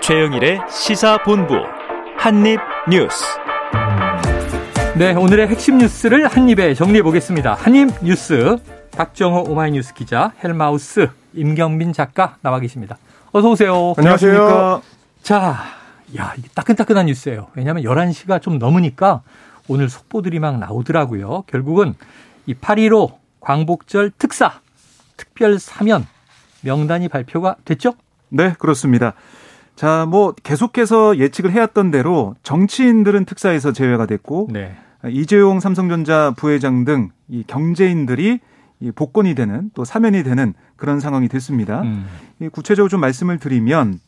최영일의 0.00 0.60
시사본부 0.70 1.54
한입뉴스. 2.16 3.24
네, 4.96 5.14
오늘의 5.14 5.48
핵심 5.48 5.78
뉴스를 5.78 6.26
한입에 6.26 6.74
정리해 6.74 7.02
보겠습니다. 7.02 7.54
한입뉴스 7.54 8.56
박정호 8.92 9.50
오마이뉴스 9.50 9.94
기자, 9.94 10.32
헬마우스 10.42 11.08
임경민 11.34 11.92
작가 11.92 12.36
나와 12.40 12.58
계십니다. 12.60 12.98
어서 13.32 13.50
오세요. 13.50 13.94
안녕하세요. 13.96 14.82
자, 15.22 15.56
야, 16.16 16.34
이게 16.36 16.48
따끈따끈한 16.54 17.06
뉴스예요. 17.06 17.48
왜냐하면 17.54 17.84
11시가 17.84 18.42
좀 18.42 18.58
넘으니까 18.58 19.22
오늘 19.68 19.88
속보들이 19.88 20.38
막 20.40 20.58
나오더라고요. 20.58 21.44
결국은 21.46 21.94
이 22.46 22.54
8.15 22.54 23.12
광복절 23.40 24.12
특사 24.18 24.60
특별 25.16 25.58
사면 25.58 26.06
명단이 26.62 27.08
발표가 27.08 27.56
됐죠? 27.64 27.94
네, 28.30 28.54
그렇습니다. 28.58 29.14
자, 29.80 30.04
뭐 30.06 30.34
계속해서 30.42 31.16
예측을 31.16 31.52
해왔던 31.52 31.90
대로 31.90 32.34
정치인들은 32.42 33.24
특사에서 33.24 33.72
제외가 33.72 34.04
됐고 34.04 34.48
네. 34.52 34.76
이재용 35.08 35.58
삼성전자 35.60 36.34
부회장 36.36 36.84
등 36.84 37.10
이 37.30 37.44
경제인들이 37.46 38.40
이 38.80 38.90
복권이 38.90 39.34
되는 39.34 39.70
또 39.74 39.84
사면이 39.84 40.22
되는 40.24 40.52
그런 40.76 41.00
상황이 41.00 41.28
됐습니다. 41.28 41.82
음. 41.82 42.06
구체적으로 42.52 42.88
좀 42.88 43.00
말씀을 43.00 43.38
드리면 43.38 44.00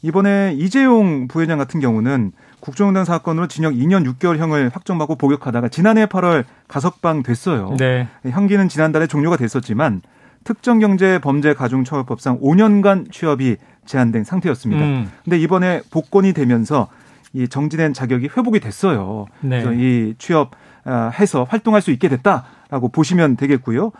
이번에 0.00 0.54
이재용 0.56 1.28
부회장 1.28 1.58
같은 1.58 1.80
경우는 1.80 2.32
국정농단 2.60 3.04
사건으로 3.04 3.46
징역 3.46 3.74
2년 3.74 4.10
6개월형을 4.14 4.72
확정받고 4.72 5.16
복역하다가 5.16 5.68
지난해 5.68 6.06
8월 6.06 6.44
가석방 6.66 7.22
됐어요. 7.22 7.76
네. 7.78 8.08
형기는 8.28 8.68
지난달에 8.68 9.06
종료가 9.06 9.36
됐었지만 9.36 10.00
특정경제범죄가중처벌법상 10.44 12.40
5년간 12.40 13.12
취업이 13.12 13.56
제한된 13.86 14.24
상태였습니다. 14.24 14.84
음. 14.84 15.10
근데 15.24 15.38
이번에 15.38 15.82
복권이 15.90 16.32
되면서 16.32 16.88
이 17.32 17.48
정지된 17.48 17.94
자격이 17.94 18.28
회복이 18.36 18.60
됐어요. 18.60 19.26
네. 19.40 19.62
그래서 19.62 19.72
이 19.72 20.14
취업해서 20.18 21.44
활동할 21.44 21.80
수 21.80 21.90
있게 21.90 22.08
됐다라고 22.08 22.88
보시면 22.90 23.36
되겠고요. 23.36 23.92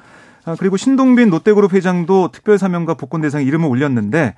아, 0.44 0.56
그리고 0.58 0.76
신동빈 0.76 1.30
롯데그룹 1.30 1.72
회장도 1.72 2.32
특별사면과 2.32 2.94
복권 2.94 3.20
대상 3.20 3.42
이름을 3.42 3.68
올렸는데 3.68 4.34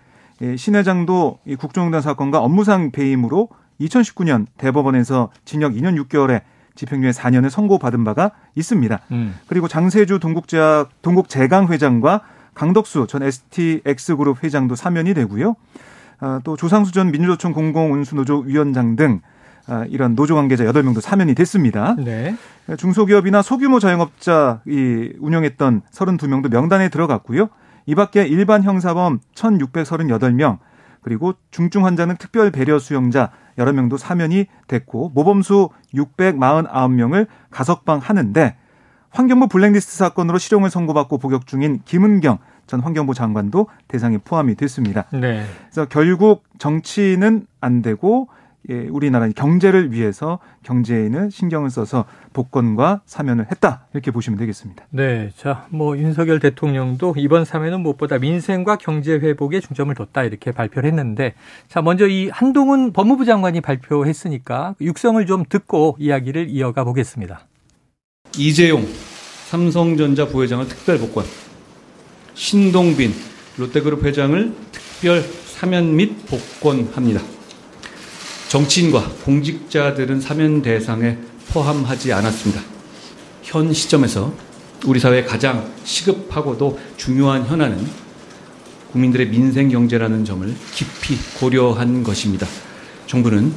신 0.56 0.74
회장도 0.74 1.38
이 1.46 1.56
국정농단 1.56 2.02
사건과 2.02 2.40
업무상 2.40 2.90
배임으로 2.90 3.48
2019년 3.80 4.46
대법원에서 4.58 5.30
징역 5.44 5.72
2년 5.72 6.00
6개월에 6.04 6.42
집행유예 6.74 7.10
4년을 7.12 7.50
선고받은 7.50 8.04
바가 8.04 8.32
있습니다. 8.56 9.00
음. 9.12 9.34
그리고 9.46 9.68
장세주 9.68 10.18
동국제약 10.18 10.90
동국제강 11.02 11.68
회장과 11.68 12.22
강덕수 12.54 13.06
전 13.08 13.22
STX그룹 13.22 14.42
회장도 14.42 14.74
사면이 14.76 15.14
되고요. 15.14 15.56
아, 16.20 16.40
또 16.44 16.56
조상수 16.56 16.92
전 16.92 17.10
민주노총 17.10 17.52
공공운수노조 17.52 18.44
위원장 18.46 18.96
등 18.96 19.20
아, 19.66 19.84
이런 19.88 20.14
노조 20.14 20.34
관계자 20.34 20.64
8명도 20.64 21.00
사면이 21.00 21.34
됐습니다. 21.34 21.96
네. 21.96 22.36
중소기업이나 22.76 23.42
소규모 23.42 23.78
자영업자 23.78 24.60
이 24.66 25.12
운영했던 25.18 25.82
32명도 25.90 26.50
명단에 26.50 26.88
들어갔고요. 26.88 27.48
이 27.86 27.94
밖에 27.94 28.26
일반 28.26 28.62
형사범 28.62 29.20
1,638명, 29.34 30.58
그리고 31.02 31.34
중증 31.50 31.84
환자 31.84 32.06
는 32.06 32.16
특별 32.16 32.50
배려 32.50 32.78
수용자 32.78 33.30
여러 33.58 33.72
명도 33.72 33.98
사면이 33.98 34.46
됐고 34.68 35.10
모범수 35.14 35.68
649명을 35.94 37.26
가석방 37.50 37.98
하는데 37.98 38.56
환경부 39.14 39.46
블랙리스트 39.46 39.96
사건으로 39.96 40.38
실형을 40.38 40.70
선고받고 40.70 41.18
복역 41.18 41.46
중인 41.46 41.82
김은경 41.84 42.38
전 42.66 42.80
환경부 42.80 43.14
장관도 43.14 43.68
대상에 43.86 44.18
포함이 44.18 44.56
됐습니다. 44.56 45.04
네. 45.12 45.44
그래서 45.70 45.86
결국 45.88 46.42
정치는 46.58 47.46
안 47.60 47.80
되고 47.80 48.28
예, 48.70 48.88
우리나라 48.88 49.28
경제를 49.28 49.92
위해서 49.92 50.38
경제에는 50.62 51.28
신경을 51.28 51.68
써서 51.70 52.06
복권과 52.32 53.02
사면을 53.04 53.46
했다 53.50 53.86
이렇게 53.92 54.10
보시면 54.10 54.38
되겠습니다. 54.38 54.86
네, 54.88 55.30
자, 55.36 55.66
뭐 55.68 55.98
윤석열 55.98 56.40
대통령도 56.40 57.14
이번 57.18 57.44
사면은 57.44 57.80
무엇보다 57.80 58.18
민생과 58.18 58.76
경제 58.76 59.12
회복에 59.12 59.60
중점을 59.60 59.94
뒀다 59.94 60.22
이렇게 60.22 60.50
발표를 60.50 60.88
했는데, 60.88 61.34
자, 61.68 61.82
먼저 61.82 62.08
이 62.08 62.30
한동훈 62.30 62.94
법무부 62.94 63.26
장관이 63.26 63.60
발표했으니까 63.60 64.76
육성을 64.80 65.24
좀 65.26 65.44
듣고 65.46 65.96
이야기를 65.98 66.48
이어가 66.48 66.84
보겠습니다. 66.84 67.46
이재용 68.38 68.88
삼성전자 69.48 70.26
부회장을 70.26 70.66
특별 70.68 70.98
복권, 70.98 71.24
신동빈 72.34 73.14
롯데그룹 73.56 74.04
회장을 74.04 74.54
특별 74.72 75.24
사면 75.46 75.94
및 75.94 76.26
복권합니다. 76.26 77.22
정치인과 78.48 79.12
공직자들은 79.24 80.20
사면 80.20 80.62
대상에 80.62 81.18
포함하지 81.48 82.12
않았습니다. 82.12 82.62
현 83.42 83.72
시점에서 83.72 84.34
우리 84.86 84.98
사회의 84.98 85.24
가장 85.24 85.72
시급하고도 85.84 86.78
중요한 86.96 87.46
현안은 87.46 87.86
국민들의 88.92 89.28
민생 89.28 89.68
경제라는 89.68 90.24
점을 90.24 90.54
깊이 90.72 91.16
고려한 91.38 92.02
것입니다. 92.02 92.46
정부는 93.06 93.52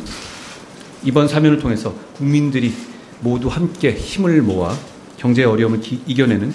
이번 1.03 1.27
사면을 1.27 1.59
통해서 1.59 1.93
국민들이 2.15 2.73
모두 3.21 3.47
함께 3.47 3.91
힘을 3.91 4.41
모아 4.41 4.73
경제 5.17 5.43
어려움을 5.43 5.81
이겨내는 5.83 6.53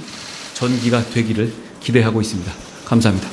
전기가 0.54 1.00
되기를 1.02 1.52
기대하고 1.80 2.20
있습니다. 2.20 2.50
감사합니다. 2.86 3.28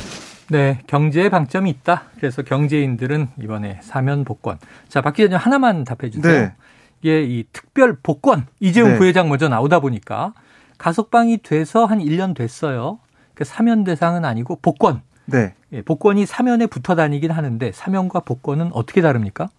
네, 0.49 0.79
경제에 0.87 1.29
방점이 1.29 1.69
있다. 1.69 2.05
그래서 2.17 2.41
경제인들은 2.41 3.27
이번에 3.41 3.79
사면 3.83 4.23
복권. 4.23 4.57
자, 4.87 5.01
박 5.01 5.13
기자님 5.13 5.37
하나만 5.37 5.83
답해 5.83 6.09
주세요. 6.09 6.41
네. 6.41 6.53
이게 7.01 7.23
이 7.23 7.45
특별 7.53 7.97
복권 8.01 8.47
이재용 8.59 8.93
네. 8.93 8.97
부회장 8.97 9.29
먼저 9.29 9.47
나오다 9.47 9.79
보니까 9.79 10.33
가석방이 10.79 11.39
돼서 11.43 11.85
한 11.85 11.99
1년 11.99 12.35
됐어요. 12.35 12.99
그 13.35 13.43
사면 13.43 13.83
대상은 13.83 14.25
아니고 14.25 14.57
복권. 14.61 15.01
네. 15.25 15.53
예, 15.71 15.83
복권이 15.83 16.25
사면에 16.25 16.65
붙어 16.65 16.95
다니긴 16.95 17.29
하는데 17.29 17.71
사면과 17.71 18.21
복권은 18.21 18.71
어떻게 18.73 19.01
다릅니까? 19.01 19.49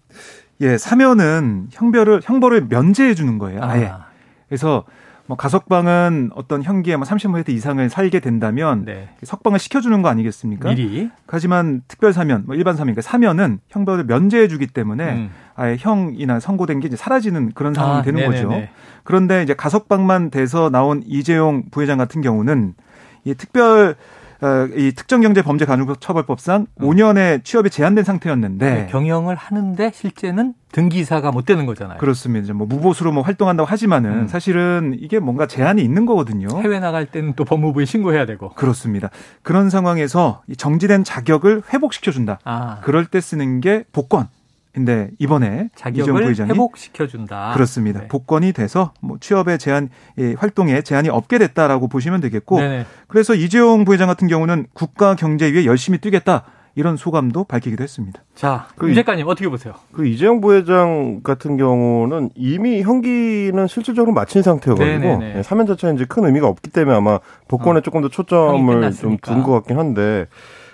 예, 0.61 0.77
사면은 0.77 1.67
형벌을 1.71 2.21
형벌을 2.23 2.67
면제해 2.69 3.13
주는 3.15 3.37
거예요. 3.37 3.61
아예. 3.63 3.87
아. 3.87 4.05
그래서 4.47 4.85
뭐 5.25 5.37
가석방은 5.37 6.31
어떤 6.35 6.61
형기에 6.61 6.97
뭐 6.97 7.05
30% 7.07 7.49
이상을 7.49 7.89
살게 7.89 8.19
된다면 8.19 8.83
네. 8.85 9.09
석방을 9.23 9.59
시켜주는 9.59 10.01
거 10.01 10.09
아니겠습니까? 10.09 10.69
미리. 10.69 11.09
하지만 11.25 11.81
특별 11.87 12.11
사면, 12.11 12.43
뭐 12.45 12.55
일반 12.55 12.75
사면, 12.75 12.93
그러니까 12.93 13.01
사면은 13.01 13.59
형벌을 13.69 14.05
면제해주기 14.05 14.67
때문에 14.67 15.13
음. 15.13 15.29
아예 15.55 15.77
형이나 15.79 16.39
선고된 16.39 16.81
게 16.81 16.87
이제 16.87 16.97
사라지는 16.97 17.53
그런 17.53 17.73
상황이 17.73 17.99
아, 17.99 18.01
되는 18.01 18.19
네네네. 18.19 18.43
거죠. 18.43 18.67
그런데 19.03 19.41
이제 19.41 19.53
가석방만 19.53 20.31
돼서 20.31 20.69
나온 20.69 21.01
이재용 21.05 21.63
부회장 21.71 21.97
같은 21.97 22.21
경우는 22.21 22.73
이 23.23 23.33
특별 23.33 23.91
어, 23.91 23.95
이 24.75 24.91
특정경제범죄가중처벌법상 24.93 26.65
음. 26.81 26.85
5년의 26.87 27.43
취업이 27.43 27.69
제한된 27.69 28.03
상태였는데 28.03 28.71
네, 28.73 28.87
경영을 28.87 29.35
하는데 29.35 29.91
실제는 29.93 30.53
등기사가 30.71 31.31
못 31.31 31.45
되는 31.45 31.65
거잖아요. 31.65 31.99
그렇습니다. 31.99 32.43
이제 32.43 32.53
뭐 32.53 32.65
무보수로 32.65 33.11
뭐 33.11 33.23
활동한다고 33.23 33.67
하지만은 33.67 34.11
음. 34.11 34.27
사실은 34.27 34.95
이게 34.99 35.19
뭔가 35.19 35.45
제한이 35.45 35.83
있는 35.83 36.05
거거든요. 36.05 36.47
해외 36.61 36.79
나갈 36.79 37.05
때는 37.05 37.33
또 37.35 37.45
법무부에 37.45 37.85
신고해야 37.85 38.25
되고. 38.25 38.49
그렇습니다. 38.53 39.09
그런 39.43 39.69
상황에서 39.69 40.41
정지된 40.57 41.03
자격을 41.03 41.63
회복시켜 41.71 42.11
준다. 42.11 42.39
아. 42.43 42.79
그럴 42.81 43.05
때 43.05 43.21
쓰는 43.21 43.59
게 43.61 43.83
복권. 43.91 44.27
근데 44.73 45.09
이번에 45.19 45.69
자격을 45.75 46.35
회복시켜 46.35 47.07
준다. 47.07 47.51
그렇습니다. 47.53 48.01
네. 48.01 48.07
복권이 48.07 48.53
돼서 48.53 48.93
뭐 49.01 49.17
취업에 49.19 49.57
제한 49.57 49.89
예, 50.17 50.33
활동에 50.37 50.81
제한이 50.81 51.09
없게 51.09 51.37
됐다라고 51.39 51.87
보시면 51.89 52.21
되겠고 52.21 52.59
네네. 52.59 52.85
그래서 53.07 53.35
이재용 53.35 53.83
부회장 53.83 54.07
같은 54.07 54.27
경우는 54.27 54.67
국가 54.73 55.15
경제 55.15 55.51
위에 55.51 55.65
열심히 55.65 55.97
뛰겠다. 55.99 56.43
이런 56.73 56.95
소감도 56.95 57.43
밝히기도 57.43 57.83
했습니다. 57.83 58.23
자, 58.33 58.67
그 58.77 58.87
임 58.87 58.95
작가님 58.95 59.27
어떻게 59.27 59.49
보세요? 59.49 59.73
그 59.91 60.07
이재용 60.07 60.39
부회장 60.39 61.19
같은 61.21 61.57
경우는 61.57 62.29
이미 62.35 62.81
형기는 62.81 63.67
실질적으로 63.67 64.13
마친 64.13 64.41
상태여가지고 64.41 65.17
네, 65.17 65.43
사면 65.43 65.67
자체는 65.67 65.95
이제 65.95 66.05
큰 66.05 66.23
의미가 66.23 66.47
없기 66.47 66.69
때문에 66.69 66.95
아마 66.95 67.19
복권에 67.49 67.79
어. 67.79 67.81
조금 67.81 67.99
더 68.01 68.07
초점을 68.07 68.91
좀 68.93 69.17
둔 69.21 69.43
것 69.43 69.51
같긴 69.51 69.77
한데 69.79 70.27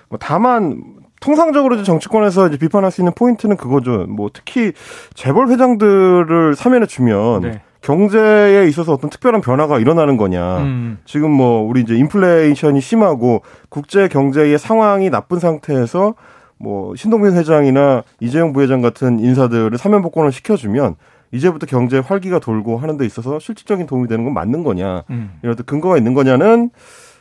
뭐 0.09 0.19
다만 0.21 0.83
통상적으로 1.19 1.75
이제 1.75 1.83
정치권에서 1.83 2.47
이제 2.47 2.57
비판할 2.57 2.91
수 2.91 3.01
있는 3.01 3.13
포인트는 3.13 3.57
그거죠. 3.57 4.05
뭐 4.07 4.29
특히 4.31 4.73
재벌 5.13 5.49
회장들을 5.49 6.55
사면해 6.55 6.85
주면 6.85 7.41
네. 7.41 7.61
경제에 7.81 8.67
있어서 8.67 8.93
어떤 8.93 9.09
특별한 9.09 9.41
변화가 9.41 9.79
일어나는 9.79 10.17
거냐. 10.17 10.57
음. 10.59 10.97
지금 11.05 11.31
뭐 11.31 11.61
우리 11.61 11.81
이제 11.81 11.95
인플레이션이 11.95 12.81
심하고 12.81 13.41
국제 13.69 14.07
경제의 14.07 14.57
상황이 14.59 15.09
나쁜 15.09 15.39
상태에서 15.39 16.15
뭐 16.57 16.95
신동빈 16.95 17.33
회장이나 17.33 18.03
이재용 18.19 18.51
부회장 18.51 18.81
같은 18.81 19.19
인사들을 19.19 19.77
사면 19.77 20.01
복권을 20.01 20.31
시켜주면 20.31 20.95
이제부터 21.31 21.65
경제 21.65 21.99
활기가 21.99 22.39
돌고 22.39 22.77
하는 22.77 22.97
데 22.97 23.05
있어서 23.05 23.39
실질적인 23.39 23.85
도움이 23.85 24.07
되는 24.07 24.23
건 24.23 24.33
맞는 24.33 24.63
거냐. 24.63 25.03
음. 25.09 25.39
이런 25.43 25.55
근거가 25.55 25.97
있는 25.97 26.13
거냐는 26.13 26.69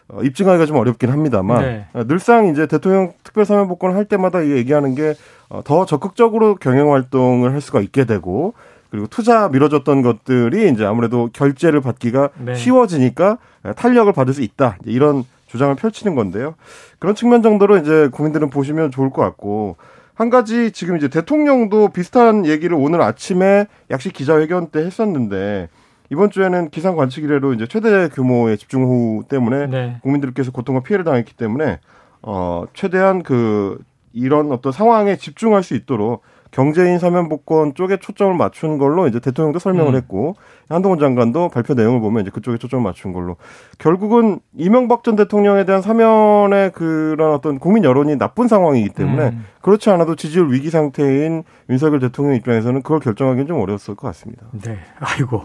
어, 0.08 0.22
입증하기가 0.22 0.66
좀 0.66 0.76
어렵긴 0.76 1.10
합니다만 1.10 1.62
네. 1.62 1.86
어, 1.92 2.04
늘상 2.04 2.46
이제 2.46 2.66
대통령 2.66 3.12
특별 3.24 3.44
사면 3.44 3.68
복권을 3.68 3.96
할 3.96 4.04
때마다 4.04 4.46
얘기하는 4.46 4.94
게더 4.94 5.14
어, 5.48 5.86
적극적으로 5.86 6.54
경영 6.56 6.92
활동을 6.92 7.52
할 7.52 7.60
수가 7.60 7.80
있게 7.80 8.04
되고 8.04 8.54
그리고 8.90 9.08
투자 9.08 9.48
미뤄졌던 9.48 10.02
것들이 10.02 10.70
이제 10.70 10.84
아무래도 10.84 11.28
결제를 11.32 11.80
받기가 11.80 12.30
네. 12.38 12.54
쉬워지니까 12.54 13.38
탄력을 13.74 14.12
받을 14.12 14.32
수 14.32 14.42
있다 14.42 14.78
이런 14.84 15.24
주장을 15.48 15.74
펼치는 15.74 16.14
건데요. 16.14 16.54
그런 16.98 17.14
측면 17.14 17.42
정도로 17.42 17.78
이제 17.78 18.08
국민들은 18.12 18.50
보시면 18.50 18.90
좋을 18.92 19.10
것 19.10 19.22
같고 19.22 19.76
한 20.14 20.30
가지 20.30 20.70
지금 20.70 20.96
이제 20.96 21.08
대통령도 21.08 21.88
비슷한 21.88 22.46
얘기를 22.46 22.76
오늘 22.76 23.02
아침에 23.02 23.66
약식 23.90 24.12
기자회견 24.12 24.68
때 24.68 24.80
했었는데 24.80 25.68
이번 26.10 26.30
주에는 26.30 26.70
기상 26.70 26.96
관측 26.96 27.24
이래로 27.24 27.54
이제 27.54 27.66
최대 27.66 28.08
규모의 28.08 28.58
집중 28.58 28.84
호우 28.84 29.24
때문에 29.28 29.66
네. 29.66 29.96
국민들께서 30.02 30.52
고통과 30.52 30.82
피해를 30.82 31.04
당했기 31.04 31.34
때문에 31.34 31.80
어 32.22 32.64
최대한 32.74 33.22
그 33.22 33.78
이런 34.12 34.50
어떤 34.52 34.72
상황에 34.72 35.16
집중할 35.16 35.62
수 35.62 35.74
있도록 35.74 36.22
경제인 36.50 36.98
사면 36.98 37.28
복권 37.28 37.74
쪽에 37.74 37.98
초점을 37.98 38.34
맞춘 38.34 38.78
걸로 38.78 39.06
이제 39.08 39.20
대통령도 39.20 39.58
설명을 39.58 39.92
음. 39.92 39.96
했고 39.96 40.36
한동훈 40.70 40.98
장관도 40.98 41.50
발표 41.50 41.74
내용을 41.74 42.00
보면 42.00 42.22
이제 42.22 42.30
그쪽에 42.30 42.56
초점을 42.56 42.82
맞춘 42.82 43.12
걸로 43.12 43.36
결국은 43.78 44.40
이명박 44.56 45.04
전 45.04 45.16
대통령에 45.16 45.64
대한 45.64 45.82
사면의 45.82 46.72
그런 46.72 47.34
어떤 47.34 47.58
국민 47.58 47.84
여론이 47.84 48.16
나쁜 48.16 48.48
상황이기 48.48 48.90
때문에 48.90 49.22
음. 49.28 49.44
그렇지 49.60 49.90
않아도 49.90 50.16
지지율 50.16 50.50
위기 50.50 50.70
상태인 50.70 51.44
윤석열 51.68 52.00
대통령 52.00 52.36
입장에서는 52.36 52.82
그걸 52.82 53.00
결정하기는 53.00 53.46
좀 53.46 53.60
어려웠을 53.60 53.94
것 53.94 54.06
같습니다. 54.08 54.46
네, 54.52 54.78
아이고 54.98 55.42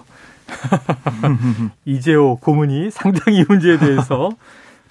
이재호 1.86 2.38
고문이 2.38 2.92
상당히 2.92 3.40
이 3.40 3.46
문제에 3.48 3.78
대해서 3.78 4.30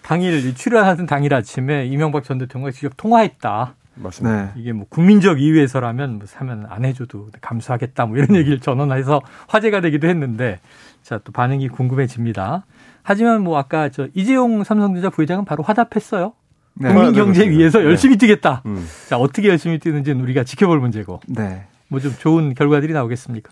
당일 0.03 0.55
출연하던 0.55 1.07
당일 1.07 1.35
아침에 1.35 1.87
이명박 1.87 2.25
전 2.25 2.39
대통령과 2.39 2.73
직접 2.73 2.93
통화했다. 2.97 3.75
맞습니다. 3.97 4.37
네. 4.37 4.51
이게 4.57 4.73
뭐 4.73 4.87
국민적 4.89 5.41
이유에서라면 5.41 6.19
뭐 6.19 6.27
사면 6.27 6.67
안 6.71 6.85
해줘도 6.85 7.29
감수하겠다 7.41 8.07
뭐 8.07 8.17
이런 8.17 8.35
얘기를 8.35 8.59
전원해서 8.61 9.21
화제가 9.49 9.81
되기도 9.83 10.09
했는데 10.09 10.59
자 11.03 11.19
또 11.23 11.33
반응이 11.33 11.69
궁금해집니다. 11.69 12.65
하지만 13.03 13.43
뭐 13.43 13.59
아까 13.59 13.89
저 13.89 14.09
이재용 14.15 14.65
삼성전자 14.65 15.11
부회장은 15.11 15.45
바로 15.45 15.63
화답했어요. 15.63 16.33
네. 16.75 16.93
국민 16.93 17.13
경제 17.13 17.49
위해서 17.49 17.83
열심히 17.85 18.15
네. 18.17 18.19
뛰겠다. 18.27 18.63
음. 18.67 18.87
자 19.09 19.17
어떻게 19.19 19.49
열심히 19.49 19.79
뛰는지는 19.79 20.23
우리가 20.23 20.45
지켜볼 20.45 20.79
문제고. 20.81 21.21
네. 21.27 21.67
뭐 21.91 22.01
좀 22.01 22.15
좋은 22.19 22.55
결과들이 22.55 22.93
나오겠습니까? 22.93 23.51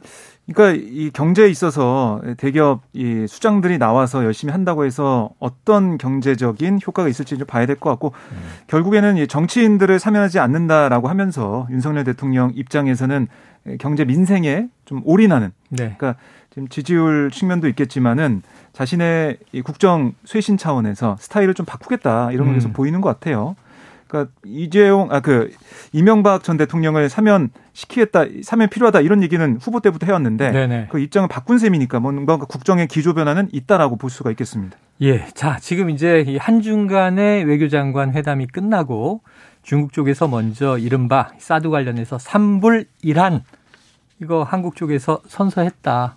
그러니까 0.50 0.82
이 0.90 1.10
경제에 1.10 1.48
있어서 1.50 2.22
대기업 2.38 2.80
이 2.94 3.26
수장들이 3.28 3.76
나와서 3.78 4.24
열심히 4.24 4.52
한다고 4.52 4.86
해서 4.86 5.30
어떤 5.40 5.98
경제적인 5.98 6.78
효과가 6.86 7.08
있을지 7.08 7.36
좀 7.36 7.46
봐야 7.46 7.66
될 7.66 7.76
것 7.76 7.90
같고 7.90 8.12
음. 8.32 8.36
결국에는 8.68 9.18
이 9.18 9.26
정치인들을 9.26 9.98
사면하지 9.98 10.38
않는다라고 10.38 11.08
하면서 11.08 11.66
윤석열 11.70 12.04
대통령 12.04 12.52
입장에서는 12.54 13.28
경제 13.78 14.04
민생에 14.06 14.68
좀 14.86 15.02
올인하는 15.04 15.50
네. 15.68 15.94
그러니까 15.98 16.14
지금 16.50 16.68
지지율 16.68 17.30
측면도 17.30 17.68
있겠지만은 17.68 18.42
자신의 18.72 19.36
이 19.52 19.60
국정 19.60 20.14
쇄신 20.24 20.56
차원에서 20.56 21.16
스타일을 21.20 21.52
좀 21.52 21.66
바꾸겠다 21.66 22.32
이런 22.32 22.46
면에서 22.48 22.68
음. 22.68 22.72
보이는 22.72 23.00
것 23.02 23.08
같아요. 23.10 23.54
그러니까 24.08 24.32
이재용 24.44 25.12
아 25.12 25.20
그 25.20 25.50
이명박 25.92 26.42
전 26.42 26.56
대통령을 26.56 27.08
사면 27.08 27.50
시키겠다 27.74 28.24
사면 28.42 28.68
필요하다 28.68 29.00
이런 29.00 29.22
얘기는 29.22 29.58
후보 29.60 29.80
때부터 29.80 30.06
해왔는데 30.06 30.50
네네. 30.50 30.88
그 30.90 30.98
입장을 30.98 31.28
바꾼 31.28 31.58
셈이니까 31.58 32.00
뭔가 32.00 32.38
국정의 32.38 32.86
기조 32.88 33.14
변화는 33.14 33.48
있다라고 33.52 33.96
볼 33.96 34.08
수가 34.10 34.30
있겠습니다. 34.30 34.76
예, 35.02 35.26
자 35.34 35.58
지금 35.58 35.90
이제 35.90 36.24
이 36.26 36.36
한중 36.38 36.86
간의 36.86 37.44
외교장관 37.44 38.14
회담이 38.14 38.46
끝나고 38.46 39.20
중국 39.62 39.92
쪽에서 39.92 40.28
먼저 40.28 40.78
이른바 40.78 41.30
사드 41.38 41.68
관련해서 41.68 42.18
삼불 42.18 42.86
일한 43.02 43.42
이거 44.22 44.42
한국 44.42 44.76
쪽에서 44.76 45.20
선서했다. 45.28 46.16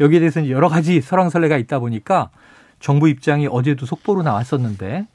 여기에 0.00 0.18
대해서는 0.20 0.50
여러 0.50 0.68
가지 0.68 1.00
설왕설래가 1.00 1.56
있다 1.56 1.78
보니까 1.78 2.30
정부 2.78 3.08
입장이 3.08 3.48
어제도 3.50 3.86
속보로 3.86 4.22
나왔었는데 4.22 5.06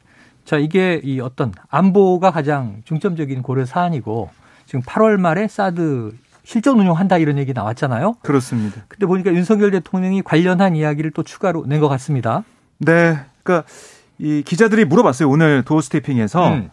자, 0.46 0.58
이게 0.58 1.02
이 1.04 1.20
어떤 1.20 1.52
안보가 1.70 2.32
가장 2.32 2.82
중점적인 2.86 3.42
고려 3.42 3.66
사안이고 3.66 4.30
지금 4.66 4.82
8월 4.82 5.18
말에 5.18 5.48
사드 5.48 6.14
실전 6.44 6.80
운용한다 6.80 7.18
이런 7.18 7.40
얘기 7.40 7.54
나왔잖아요. 7.54 8.18
그렇습니다. 8.22 8.84
근데 8.88 9.08
보니까 9.08 9.34
윤석열 9.34 9.72
대통령이 9.72 10.22
관련한 10.22 10.76
이야기를 10.76 11.12
또 11.12 11.24
추가로 11.24 11.66
낸 11.66 11.80
것 11.82 11.88
같습니다. 11.90 12.44
네. 12.78 13.18
그러니까 13.42 13.68
이 14.20 14.44
기자들이 14.46 14.86
물어봤어요. 14.86 15.28
오늘 15.28 15.64
도어 15.64 15.82
스태핑에서 15.82 16.50
음. 16.54 16.70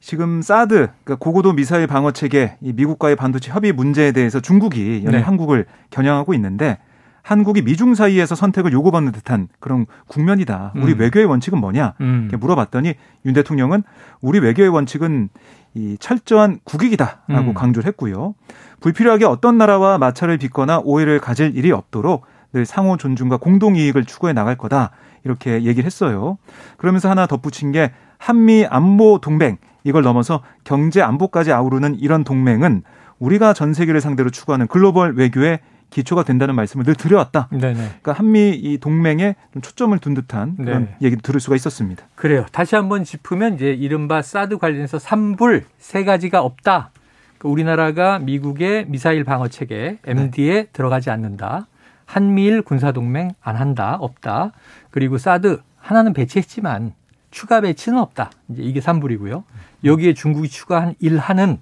지금 0.00 0.42
사드, 0.42 0.88
그러니까 1.04 1.14
고고도 1.20 1.52
미사일 1.52 1.86
방어 1.86 2.10
체계, 2.10 2.56
이 2.60 2.72
미국과의 2.72 3.14
반도체 3.14 3.52
협의 3.52 3.72
문제에 3.72 4.10
대해서 4.10 4.40
중국이 4.40 5.02
연일 5.04 5.10
네. 5.12 5.18
한국을 5.20 5.66
겨냥하고 5.90 6.34
있는데 6.34 6.78
한국이 7.22 7.62
미중 7.62 7.94
사이에서 7.94 8.34
선택을 8.34 8.72
요구받는 8.72 9.12
듯한 9.12 9.48
그런 9.60 9.86
국면이다. 10.08 10.72
우리 10.76 10.92
음. 10.92 11.00
외교의 11.00 11.24
원칙은 11.26 11.58
뭐냐? 11.60 11.94
음. 12.00 12.30
물어봤더니 12.32 12.94
윤 13.24 13.32
대통령은 13.32 13.84
우리 14.20 14.40
외교의 14.40 14.68
원칙은 14.68 15.28
이 15.74 15.96
철저한 15.98 16.58
국익이다라고 16.64 17.50
음. 17.50 17.54
강조를 17.54 17.86
했고요. 17.88 18.34
불필요하게 18.80 19.24
어떤 19.24 19.56
나라와 19.56 19.98
마찰을 19.98 20.36
빚거나 20.38 20.80
오해를 20.84 21.20
가질 21.20 21.56
일이 21.56 21.70
없도록 21.70 22.26
늘 22.52 22.66
상호 22.66 22.96
존중과 22.96 23.38
공동 23.38 23.76
이익을 23.76 24.04
추구해 24.04 24.32
나갈 24.32 24.56
거다. 24.56 24.90
이렇게 25.24 25.62
얘기를 25.62 25.84
했어요. 25.86 26.36
그러면서 26.76 27.08
하나 27.08 27.26
덧붙인 27.26 27.72
게 27.72 27.92
한미 28.18 28.66
안보 28.68 29.20
동맹 29.20 29.56
이걸 29.84 30.02
넘어서 30.02 30.42
경제 30.64 31.00
안보까지 31.00 31.52
아우르는 31.52 31.98
이런 31.98 32.24
동맹은 32.24 32.82
우리가 33.18 33.52
전 33.52 33.72
세계를 33.72 34.00
상대로 34.00 34.30
추구하는 34.30 34.66
글로벌 34.66 35.14
외교의 35.14 35.60
기초가 35.92 36.24
된다는 36.24 36.54
말씀을 36.54 36.84
늘 36.84 36.94
드려왔다. 36.94 37.48
네네. 37.50 37.74
그러니까 37.74 38.12
한미 38.12 38.50
이 38.50 38.78
동맹에 38.78 39.36
좀 39.52 39.62
초점을 39.62 39.96
둔 39.98 40.14
듯한 40.14 40.56
그런 40.56 40.84
네. 40.84 40.96
얘기도 41.02 41.22
들을 41.22 41.38
수가 41.38 41.54
있었습니다. 41.54 42.04
그래요. 42.16 42.46
다시 42.50 42.74
한번 42.74 43.04
짚으면 43.04 43.54
이제 43.54 43.72
이른바 43.72 44.22
사드 44.22 44.58
관련해서 44.58 44.98
삼불 44.98 45.64
세 45.78 46.04
가지가 46.04 46.40
없다. 46.40 46.90
그러니까 47.38 47.48
우리나라가 47.48 48.18
미국의 48.18 48.86
미사일 48.88 49.24
방어 49.24 49.48
체계 49.48 49.98
MD에 50.04 50.52
네. 50.54 50.66
들어가지 50.72 51.10
않는다. 51.10 51.66
한미일 52.06 52.62
군사 52.62 52.92
동맹 52.92 53.32
안 53.40 53.56
한다. 53.56 53.96
없다. 54.00 54.52
그리고 54.90 55.18
사드 55.18 55.60
하나는 55.78 56.12
배치했지만 56.14 56.94
추가 57.30 57.60
배치는 57.60 57.98
없다. 57.98 58.30
이제 58.48 58.62
이게 58.62 58.80
삼불이고요. 58.80 59.44
여기에 59.84 60.14
중국이 60.14 60.48
추가한 60.48 60.94
일한은 61.00 61.58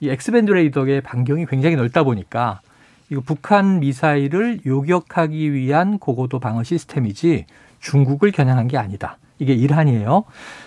이 0.00 0.08
X-band 0.08 0.50
레이더의 0.50 1.00
반경이 1.00 1.46
굉장히 1.46 1.76
넓다 1.76 2.02
보니까 2.04 2.60
이거 3.10 3.22
북한 3.24 3.80
미사일을 3.80 4.60
요격하기 4.66 5.52
위한 5.52 5.98
고고도 5.98 6.40
방어 6.40 6.62
시스템이지 6.62 7.46
중국을 7.80 8.32
겨냥한 8.32 8.68
게 8.68 8.76
아니다. 8.76 9.18
이게 9.38 9.54
일한이에요. 9.54 10.24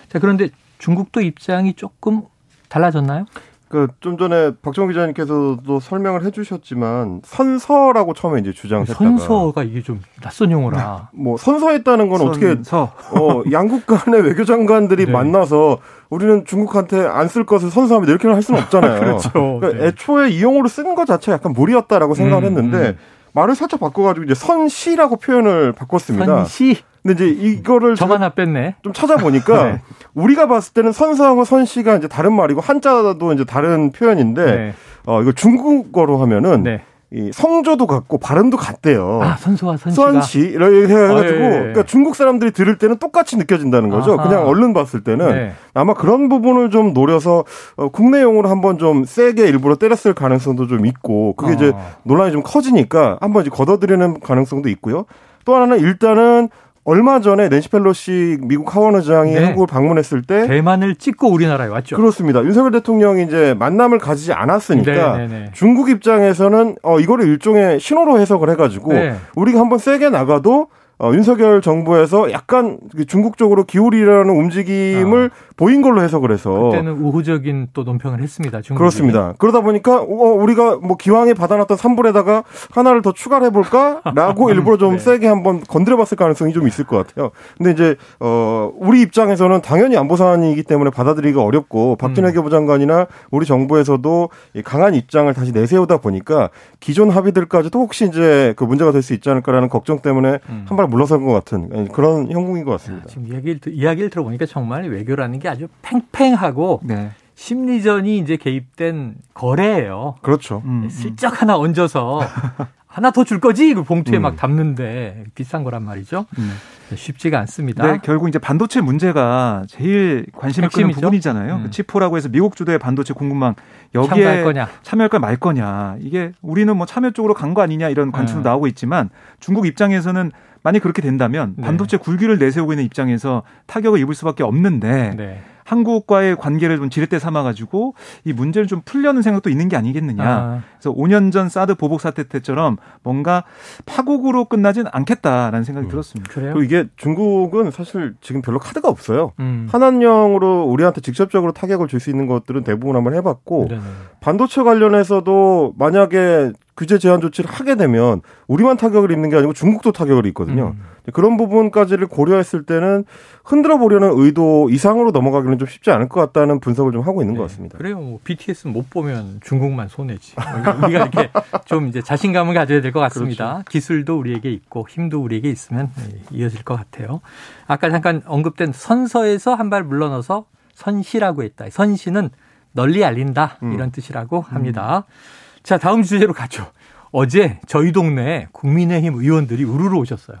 자, 0.08 0.18
그런데 0.18 0.48
중국도 0.78 1.20
입장이 1.20 1.74
조금 1.74 2.22
달라졌나요? 2.68 3.26
그좀 3.72 4.18
전에 4.18 4.52
박정 4.60 4.88
기자님께서도 4.88 5.80
설명을 5.80 6.24
해주셨지만 6.26 7.22
선서라고 7.24 8.12
처음에 8.12 8.40
이제 8.40 8.52
주장했다가 8.52 8.98
선서가 8.98 9.62
이게 9.62 9.82
좀 9.82 10.00
낯선 10.20 10.50
용어라. 10.50 11.08
네. 11.10 11.22
뭐 11.22 11.38
선서했다는 11.38 12.10
건 12.10 12.20
어떻게 12.20 12.54
어, 12.70 13.42
양국 13.50 13.86
간의 13.86 14.20
외교 14.22 14.44
장관들이 14.44 15.06
네. 15.06 15.12
만나서 15.12 15.78
우리는 16.10 16.44
중국한테 16.44 17.06
안 17.06 17.28
쓸 17.28 17.46
것을 17.46 17.70
선서합니다 17.70 18.10
이렇게는 18.10 18.34
할 18.36 18.42
수는 18.42 18.60
없잖아요. 18.60 19.00
그렇죠. 19.00 19.30
그러니까 19.32 19.72
네. 19.72 19.86
애초에 19.86 20.28
이 20.28 20.42
용어로 20.42 20.68
쓴것 20.68 21.06
자체가 21.06 21.36
약간 21.36 21.54
무리였다라고 21.54 22.14
생각을 22.14 22.44
음, 22.44 22.46
했는데 22.48 22.88
음. 22.90 22.98
말을 23.32 23.54
살짝 23.54 23.80
바꿔가지고 23.80 24.24
이제 24.24 24.34
선시라고 24.34 25.16
표현을 25.16 25.72
바꿨습니다. 25.72 26.26
선시. 26.26 26.76
근데 27.02 27.14
이제 27.14 27.28
이거를 27.28 27.96
점 27.96 28.12
하나 28.12 28.28
뺐네. 28.28 28.76
좀 28.82 28.92
찾아보니까 28.92 29.64
네. 29.72 29.80
우리가 30.14 30.46
봤을 30.46 30.72
때는 30.72 30.92
선사하고 30.92 31.44
선시가 31.44 31.96
이제 31.96 32.08
다른 32.08 32.32
말이고 32.34 32.60
한자도 32.60 33.32
이제 33.32 33.44
다른 33.44 33.90
표현인데 33.90 34.44
네. 34.44 34.74
어 35.06 35.20
이거 35.20 35.32
중국어로 35.32 36.18
하면은 36.18 36.62
네. 36.62 36.82
이 37.14 37.30
성조도 37.30 37.86
같고 37.86 38.16
발음도 38.16 38.56
같대요. 38.56 39.20
아, 39.22 39.36
선수와 39.36 39.76
선시가. 39.76 40.12
선시 40.12 40.38
이렇게 40.38 40.86
해가지고 40.86 41.14
아, 41.18 41.22
예, 41.24 41.26
예. 41.26 41.58
그러니까 41.58 41.82
중국 41.82 42.16
사람들이 42.16 42.52
들을 42.52 42.78
때는 42.78 42.96
똑같이 42.96 43.36
느껴진다는 43.36 43.90
거죠. 43.90 44.14
아하. 44.14 44.22
그냥 44.22 44.46
얼른 44.46 44.72
봤을 44.72 45.04
때는 45.04 45.28
네. 45.28 45.52
아마 45.74 45.92
그런 45.92 46.30
부분을 46.30 46.70
좀 46.70 46.94
노려서 46.94 47.44
어, 47.76 47.88
국내용으로 47.90 48.48
한번 48.48 48.78
좀 48.78 49.04
세게 49.04 49.46
일부러 49.46 49.74
때렸을 49.74 50.14
가능성도 50.14 50.68
좀 50.68 50.86
있고 50.86 51.34
그게 51.36 51.52
어. 51.52 51.54
이제 51.54 51.72
논란이 52.04 52.32
좀 52.32 52.42
커지니까 52.42 53.18
한번 53.20 53.42
이제 53.42 53.50
걷어들이는 53.50 54.20
가능성도 54.20 54.70
있고요. 54.70 55.04
또 55.44 55.54
하나는 55.54 55.80
일단은 55.80 56.48
얼마 56.84 57.20
전에 57.20 57.48
낸시 57.48 57.68
펠로시 57.68 58.38
미국 58.42 58.74
하원 58.74 58.96
의장이 58.96 59.34
네. 59.34 59.44
한국을 59.44 59.68
방문했을 59.68 60.22
때 60.22 60.48
대만을 60.48 60.96
찍고 60.96 61.28
우리나라에 61.28 61.68
왔죠. 61.68 61.96
그렇습니다. 61.96 62.42
윤석열 62.42 62.72
대통령이 62.72 63.22
이제 63.22 63.54
만남을 63.56 63.98
가지지 63.98 64.32
않았으니까 64.32 65.16
네, 65.16 65.26
네, 65.26 65.38
네. 65.38 65.50
중국 65.52 65.90
입장에서는 65.90 66.76
어 66.82 66.98
이거를 66.98 67.28
일종의 67.28 67.78
신호로 67.78 68.18
해석을 68.18 68.50
해가지고 68.50 68.94
네. 68.94 69.14
우리가 69.36 69.60
한번 69.60 69.78
세게 69.78 70.10
나가도 70.10 70.68
어, 70.98 71.10
윤석열 71.12 71.60
정부에서 71.60 72.30
약간 72.30 72.78
그 72.96 73.04
중국 73.06 73.36
쪽으로 73.36 73.64
기울이라는 73.64 74.30
움직임을 74.30 75.30
아. 75.32 75.51
보인 75.56 75.82
걸로 75.82 76.02
해석을 76.02 76.32
해서 76.32 76.70
그때는 76.70 76.92
우호적인 76.92 77.68
또 77.74 77.82
논평을 77.84 78.20
했습니다. 78.22 78.62
중국이. 78.62 78.78
그렇습니다. 78.78 79.34
그러다 79.38 79.60
보니까 79.60 80.00
어, 80.00 80.04
우리가 80.04 80.76
뭐 80.76 80.96
기왕에 80.96 81.34
받아놨던 81.34 81.76
산불에다가 81.76 82.44
하나를 82.70 83.02
더 83.02 83.12
추가를 83.12 83.48
해볼까라고 83.48 84.50
일부러 84.50 84.78
좀 84.78 84.92
네. 84.92 84.98
세게 84.98 85.26
한번 85.28 85.60
건드려봤을 85.60 86.16
가능성이 86.16 86.52
좀 86.54 86.66
있을 86.66 86.84
것 86.86 87.06
같아요. 87.06 87.30
근데 87.58 87.72
이제 87.72 87.96
어 88.20 88.72
우리 88.76 89.02
입장에서는 89.02 89.60
당연히 89.60 89.96
안보 89.96 90.16
사안이기 90.16 90.62
때문에 90.62 90.90
받아들이기가 90.90 91.42
어렵고 91.42 91.96
박진혜 91.96 92.30
음. 92.30 92.34
교부장관이나 92.34 93.06
우리 93.30 93.44
정부에서도 93.46 94.30
강한 94.64 94.94
입장을 94.94 95.32
다시 95.34 95.52
내세우다 95.52 95.98
보니까 95.98 96.48
기존 96.80 97.10
합의들까지도 97.10 97.78
혹시 97.78 98.06
이제 98.06 98.54
그 98.56 98.64
문제가 98.64 98.90
될 98.90 99.02
수 99.02 99.12
있지 99.14 99.28
않을까라는 99.28 99.68
걱정 99.68 99.98
때문에 99.98 100.38
음. 100.48 100.64
한발 100.68 100.86
물러선 100.86 101.24
것 101.24 101.32
같은 101.32 101.88
그런 101.88 102.30
형국인 102.30 102.64
것 102.64 102.70
같습니다. 102.72 103.06
지금 103.08 103.26
이야기를, 103.26 103.60
이야기를 103.66 104.10
들어보니까 104.10 104.46
정말 104.46 104.88
외교라는 104.88 105.40
게 105.42 105.48
아주 105.48 105.66
팽팽하고 105.82 106.80
네. 106.84 107.10
심리전이 107.34 108.18
이제 108.18 108.36
개입된 108.36 109.16
거래예요. 109.34 110.14
그렇죠. 110.22 110.62
음, 110.64 110.82
음. 110.84 110.88
슬쩍 110.88 111.42
하나 111.42 111.56
얹어서 111.56 112.20
하나 112.86 113.10
더 113.10 113.24
줄 113.24 113.40
거지? 113.40 113.72
그 113.74 113.82
봉투에 113.82 114.18
음. 114.18 114.22
막 114.22 114.36
담는데 114.36 115.24
비싼 115.34 115.64
거란 115.64 115.82
말이죠. 115.82 116.26
음. 116.38 116.52
쉽지가 116.94 117.38
않습니다. 117.40 117.86
네, 117.90 117.98
결국 118.02 118.28
이제 118.28 118.38
반도체 118.38 118.82
문제가 118.82 119.62
제일 119.66 120.26
관심을 120.36 120.68
끄는 120.68 120.90
부분이잖아요. 120.90 121.54
음. 121.56 121.62
그 121.64 121.70
치포라고 121.70 122.18
해서 122.18 122.28
미국 122.28 122.54
주도의 122.54 122.78
반도체 122.78 123.14
공급망 123.14 123.54
여기에 123.94 124.08
참여할 124.24 124.44
거냐, 124.44 124.68
참여할 124.82 125.20
말 125.20 125.36
거냐. 125.38 125.96
이게 126.00 126.32
우리는 126.42 126.76
뭐 126.76 126.84
참여 126.86 127.12
쪽으로 127.12 127.32
간 127.32 127.54
거 127.54 127.62
아니냐 127.62 127.88
이런 127.88 128.12
관측도 128.12 128.42
음. 128.42 128.44
나오고 128.44 128.66
있지만 128.68 129.08
중국 129.40 129.66
입장에서는 129.66 130.30
만약 130.62 130.80
그렇게 130.80 131.02
된다면 131.02 131.54
네. 131.56 131.64
반도체 131.64 131.96
굴기를 131.96 132.38
내세우고 132.38 132.72
있는 132.72 132.84
입장에서 132.84 133.42
타격을 133.66 133.98
입을 134.00 134.14
수밖에 134.14 134.42
없는데 134.42 135.14
네. 135.16 135.42
한국과의 135.64 136.36
관계를 136.36 136.76
좀 136.76 136.90
지렛대 136.90 137.20
삼아가지고 137.20 137.94
이 138.24 138.32
문제를 138.32 138.66
좀 138.66 138.82
풀려는 138.84 139.22
생각도 139.22 139.48
있는 139.48 139.68
게 139.68 139.76
아니겠느냐. 139.76 140.24
아. 140.24 140.62
그래서 140.74 140.92
5년 140.92 141.30
전 141.30 141.48
사드 141.48 141.76
보복 141.76 142.00
사태 142.00 142.24
때처럼 142.24 142.78
뭔가 143.04 143.44
파국으로 143.86 144.46
끝나진 144.46 144.86
않겠다라는 144.90 145.62
생각이 145.62 145.86
음. 145.86 145.88
들었습니다. 145.88 146.32
그래요? 146.32 146.54
그리고 146.54 146.64
이게 146.64 146.88
중국은 146.96 147.70
사실 147.70 148.14
지금 148.20 148.42
별로 148.42 148.58
카드가 148.58 148.88
없어요. 148.88 149.32
음. 149.38 149.68
한한령으로 149.70 150.64
우리한테 150.64 151.00
직접적으로 151.00 151.52
타격을 151.52 151.86
줄 151.88 152.02
수 152.02 152.10
있는 152.10 152.26
것들은 152.26 152.64
대부분 152.64 152.96
한번 152.96 153.14
해봤고 153.14 153.66
네네. 153.68 153.80
반도체 154.18 154.64
관련해서도 154.64 155.74
만약에 155.78 156.50
규제 156.76 156.98
제한 156.98 157.20
조치를 157.20 157.50
하게 157.50 157.74
되면 157.74 158.22
우리만 158.46 158.76
타격을 158.78 159.10
입는 159.10 159.28
게 159.30 159.36
아니고 159.36 159.52
중국도 159.52 159.92
타격을 159.92 160.24
입거든요. 160.26 160.74
음. 160.76 160.82
그런 161.12 161.36
부분까지를 161.36 162.06
고려했을 162.06 162.62
때는 162.64 163.04
흔들어 163.44 163.76
보려는 163.76 164.12
의도 164.14 164.70
이상으로 164.70 165.10
넘어가기는 165.10 165.58
좀 165.58 165.66
쉽지 165.68 165.90
않을 165.90 166.08
것 166.08 166.20
같다는 166.20 166.60
분석을 166.60 166.92
좀 166.92 167.02
하고 167.02 167.22
있는 167.22 167.34
네. 167.34 167.38
것 167.38 167.48
같습니다. 167.48 167.76
그래요. 167.76 167.98
뭐 167.98 168.20
BTS 168.22 168.68
못 168.68 168.88
보면 168.88 169.40
중국만 169.42 169.88
손해지. 169.88 170.34
뭐 170.36 170.86
우리가 170.86 171.06
이렇게 171.06 171.30
좀 171.66 171.88
이제 171.88 172.00
자신감을 172.00 172.54
가져야 172.54 172.80
될 172.80 172.92
것 172.92 173.00
같습니다. 173.00 173.52
그렇죠. 173.54 173.64
기술도 173.70 174.18
우리에게 174.18 174.50
있고 174.52 174.86
힘도 174.88 175.20
우리에게 175.22 175.50
있으면 175.50 175.90
네, 175.96 176.20
이어질 176.30 176.62
것 176.62 176.76
같아요. 176.76 177.20
아까 177.66 177.90
잠깐 177.90 178.22
언급된 178.26 178.72
선서에서 178.72 179.54
한 179.54 179.70
발 179.70 179.82
물러나서 179.84 180.44
선시라고 180.74 181.42
했다. 181.42 181.66
선시는 181.70 182.30
널리 182.72 183.04
알린다 183.04 183.58
이런 183.62 183.80
음. 183.80 183.90
뜻이라고 183.90 184.40
합니다. 184.40 185.04
음. 185.08 185.41
자, 185.62 185.78
다음 185.78 186.02
주제로 186.02 186.32
가죠. 186.32 186.70
어제 187.10 187.60
저희 187.66 187.92
동네에 187.92 188.48
국민의힘 188.52 189.14
의원들이 189.14 189.64
우르르 189.64 189.96
오셨어요. 189.96 190.38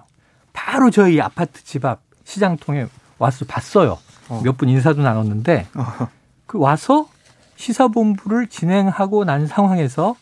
바로 0.52 0.90
저희 0.90 1.20
아파트 1.20 1.62
집 1.64 1.84
앞 1.84 2.00
시장통에 2.24 2.86
와서 3.18 3.44
봤어요. 3.46 3.98
어. 4.28 4.40
몇분 4.44 4.68
인사도 4.68 5.02
나눴는데 5.02 5.66
어. 5.74 6.08
그 6.46 6.58
와서 6.58 7.08
시사본부를 7.56 8.46
진행하고 8.48 9.24
난 9.24 9.46
상황에서 9.46 10.16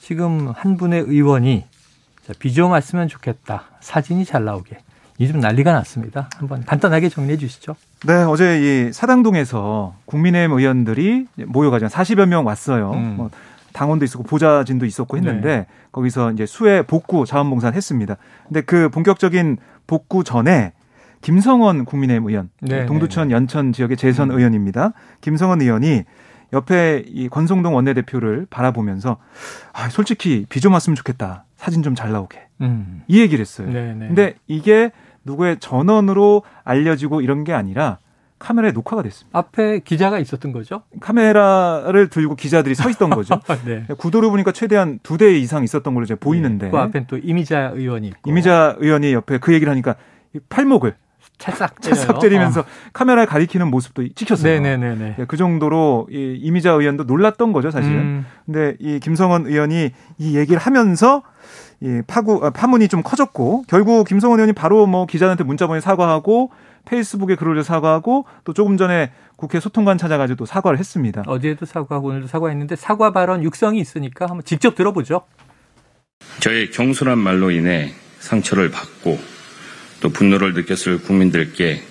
지금 0.00 0.52
한 0.54 0.76
분의 0.76 1.02
의원이 1.02 1.64
비좀 2.38 2.72
왔으면 2.72 3.08
좋겠다. 3.08 3.64
사진이 3.80 4.24
잘 4.24 4.44
나오게. 4.44 4.78
이좀 5.18 5.40
난리가 5.40 5.72
났습니다. 5.72 6.28
한번 6.36 6.64
간단하게 6.64 7.08
정리해 7.08 7.38
주시죠. 7.38 7.74
네, 8.04 8.12
어제 8.24 8.60
이 8.88 8.92
사당동에서 8.92 9.94
국민의힘 10.04 10.58
의원들이 10.58 11.26
모여가지고 11.46 11.88
40여 11.88 12.26
명 12.26 12.44
왔어요. 12.46 12.90
음. 12.92 13.16
뭐 13.16 13.30
당원도 13.76 14.06
있었고 14.06 14.24
보좌진도 14.24 14.86
있었고 14.86 15.18
했는데 15.18 15.48
네. 15.56 15.66
거기서 15.92 16.32
이제 16.32 16.46
수해 16.46 16.80
복구 16.82 17.26
자원봉사를 17.26 17.76
했습니다. 17.76 18.16
근데 18.48 18.62
그 18.62 18.88
본격적인 18.88 19.58
복구 19.86 20.24
전에 20.24 20.72
김성원 21.20 21.84
국민의힘 21.84 22.26
의원, 22.28 22.50
네, 22.60 22.86
동두천 22.86 23.28
네, 23.28 23.32
네. 23.32 23.36
연천 23.36 23.72
지역의 23.72 23.96
재선 23.98 24.30
음. 24.30 24.38
의원입니다. 24.38 24.92
김성원 25.20 25.60
의원이 25.60 26.04
옆에 26.52 27.04
이 27.06 27.28
권성동 27.28 27.74
원내대표를 27.74 28.46
바라보면서 28.48 29.18
아, 29.72 29.88
솔직히 29.90 30.46
비 30.48 30.60
좀 30.60 30.72
왔으면 30.72 30.94
좋겠다. 30.96 31.44
사진 31.56 31.82
좀 31.82 31.94
잘 31.94 32.12
나오게. 32.12 32.38
음. 32.62 33.02
이 33.08 33.20
얘기를 33.20 33.40
했어요. 33.42 33.70
네네. 33.70 34.06
근데 34.06 34.34
이게 34.46 34.90
누구의 35.24 35.58
전원으로 35.58 36.42
알려지고 36.64 37.20
이런 37.20 37.44
게 37.44 37.52
아니라 37.52 37.98
카메라에 38.38 38.72
녹화가 38.72 39.02
됐습니다. 39.02 39.38
앞에 39.38 39.80
기자가 39.80 40.18
있었던 40.18 40.52
거죠? 40.52 40.82
카메라를 41.00 42.08
들고 42.08 42.34
기자들이 42.36 42.74
서 42.74 42.88
있던 42.90 43.10
거죠. 43.10 43.40
네. 43.64 43.86
구도를 43.98 44.30
보니까 44.30 44.52
최대한 44.52 44.98
두 45.02 45.16
대 45.16 45.32
이상 45.38 45.64
있었던 45.64 45.94
걸로 45.94 46.04
제가 46.06 46.18
보이는데. 46.20 46.66
네. 46.66 46.70
그 46.70 46.76
앞엔 46.78 47.06
또 47.08 47.16
이미자 47.16 47.72
의원이 47.74 48.08
있고. 48.08 48.30
이미자 48.30 48.76
의원이 48.78 49.12
옆에 49.14 49.38
그 49.38 49.54
얘기를 49.54 49.70
하니까 49.70 49.94
팔목을 50.50 50.94
찰싹 51.38 51.80
찰싹 51.82 52.20
때리면서 52.20 52.60
어. 52.60 52.64
카메라에 52.92 53.24
가리키는 53.26 53.68
모습도 53.70 54.06
찍혔어요. 54.14 54.60
네네네. 54.60 55.14
네, 55.18 55.24
그 55.26 55.36
정도로 55.36 56.06
이 56.10 56.38
이미자 56.42 56.72
의원도 56.72 57.04
놀랐던 57.04 57.52
거죠, 57.52 57.70
사실은. 57.70 57.96
음. 57.96 58.26
근데 58.44 58.76
이 58.80 59.00
김성원 59.00 59.46
의원이 59.46 59.90
이 60.18 60.36
얘기를 60.36 60.58
하면서 60.60 61.22
이 61.80 62.02
파구 62.06 62.40
아, 62.44 62.50
파문이 62.50 62.88
좀 62.88 63.02
커졌고 63.02 63.64
결국 63.68 64.06
김성원 64.06 64.38
의원이 64.38 64.52
바로 64.52 64.86
뭐 64.86 65.06
기자한테 65.06 65.44
문자 65.44 65.66
보내 65.66 65.80
사과하고 65.80 66.50
페이스북에 66.86 67.34
글을 67.34 67.52
올려 67.52 67.62
사과하고 67.62 68.24
또 68.44 68.52
조금 68.52 68.76
전에 68.76 69.12
국회 69.36 69.60
소통관 69.60 69.98
찾아가지고 69.98 70.36
또 70.36 70.46
사과를 70.46 70.78
했습니다. 70.78 71.24
어제도 71.26 71.66
사과하고 71.66 72.08
오늘도 72.08 72.28
사과했는데 72.28 72.76
사과 72.76 73.12
발언 73.12 73.42
육성이 73.42 73.80
있으니까 73.80 74.26
한번 74.26 74.44
직접 74.44 74.74
들어보죠. 74.74 75.22
저의 76.40 76.70
경솔한 76.70 77.18
말로 77.18 77.50
인해 77.50 77.92
상처를 78.20 78.70
받고 78.70 79.18
또 80.00 80.08
분노를 80.08 80.54
느꼈을 80.54 81.02
국민들께 81.02 81.82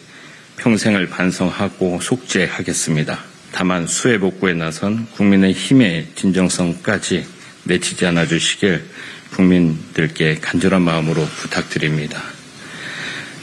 평생을 0.58 1.08
반성하고 1.10 2.00
속죄하겠습니다. 2.00 3.18
다만 3.52 3.88
수해 3.88 4.20
복구에 4.20 4.54
나선 4.54 5.06
국민의 5.12 5.54
힘의 5.54 6.08
진정성까지 6.16 7.26
내치지 7.66 8.06
않아 8.06 8.26
주시길 8.26 8.84
국민들께 9.36 10.36
간절한 10.42 10.82
마음으로 10.82 11.26
부탁드립니다. 11.26 12.22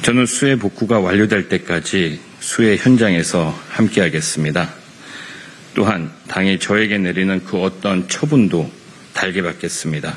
저는 0.02 0.26
수해 0.26 0.56
복구가 0.56 1.00
완료될 1.00 1.48
때까지 1.48 2.18
수해 2.40 2.76
현장에서 2.76 3.56
함께하겠습니다. 3.68 4.74
또한 5.74 6.10
당이 6.28 6.58
저에게 6.58 6.98
내리는 6.98 7.44
그 7.44 7.58
어떤 7.58 8.08
처분도 8.08 8.70
달게 9.12 9.42
받겠습니다. 9.42 10.16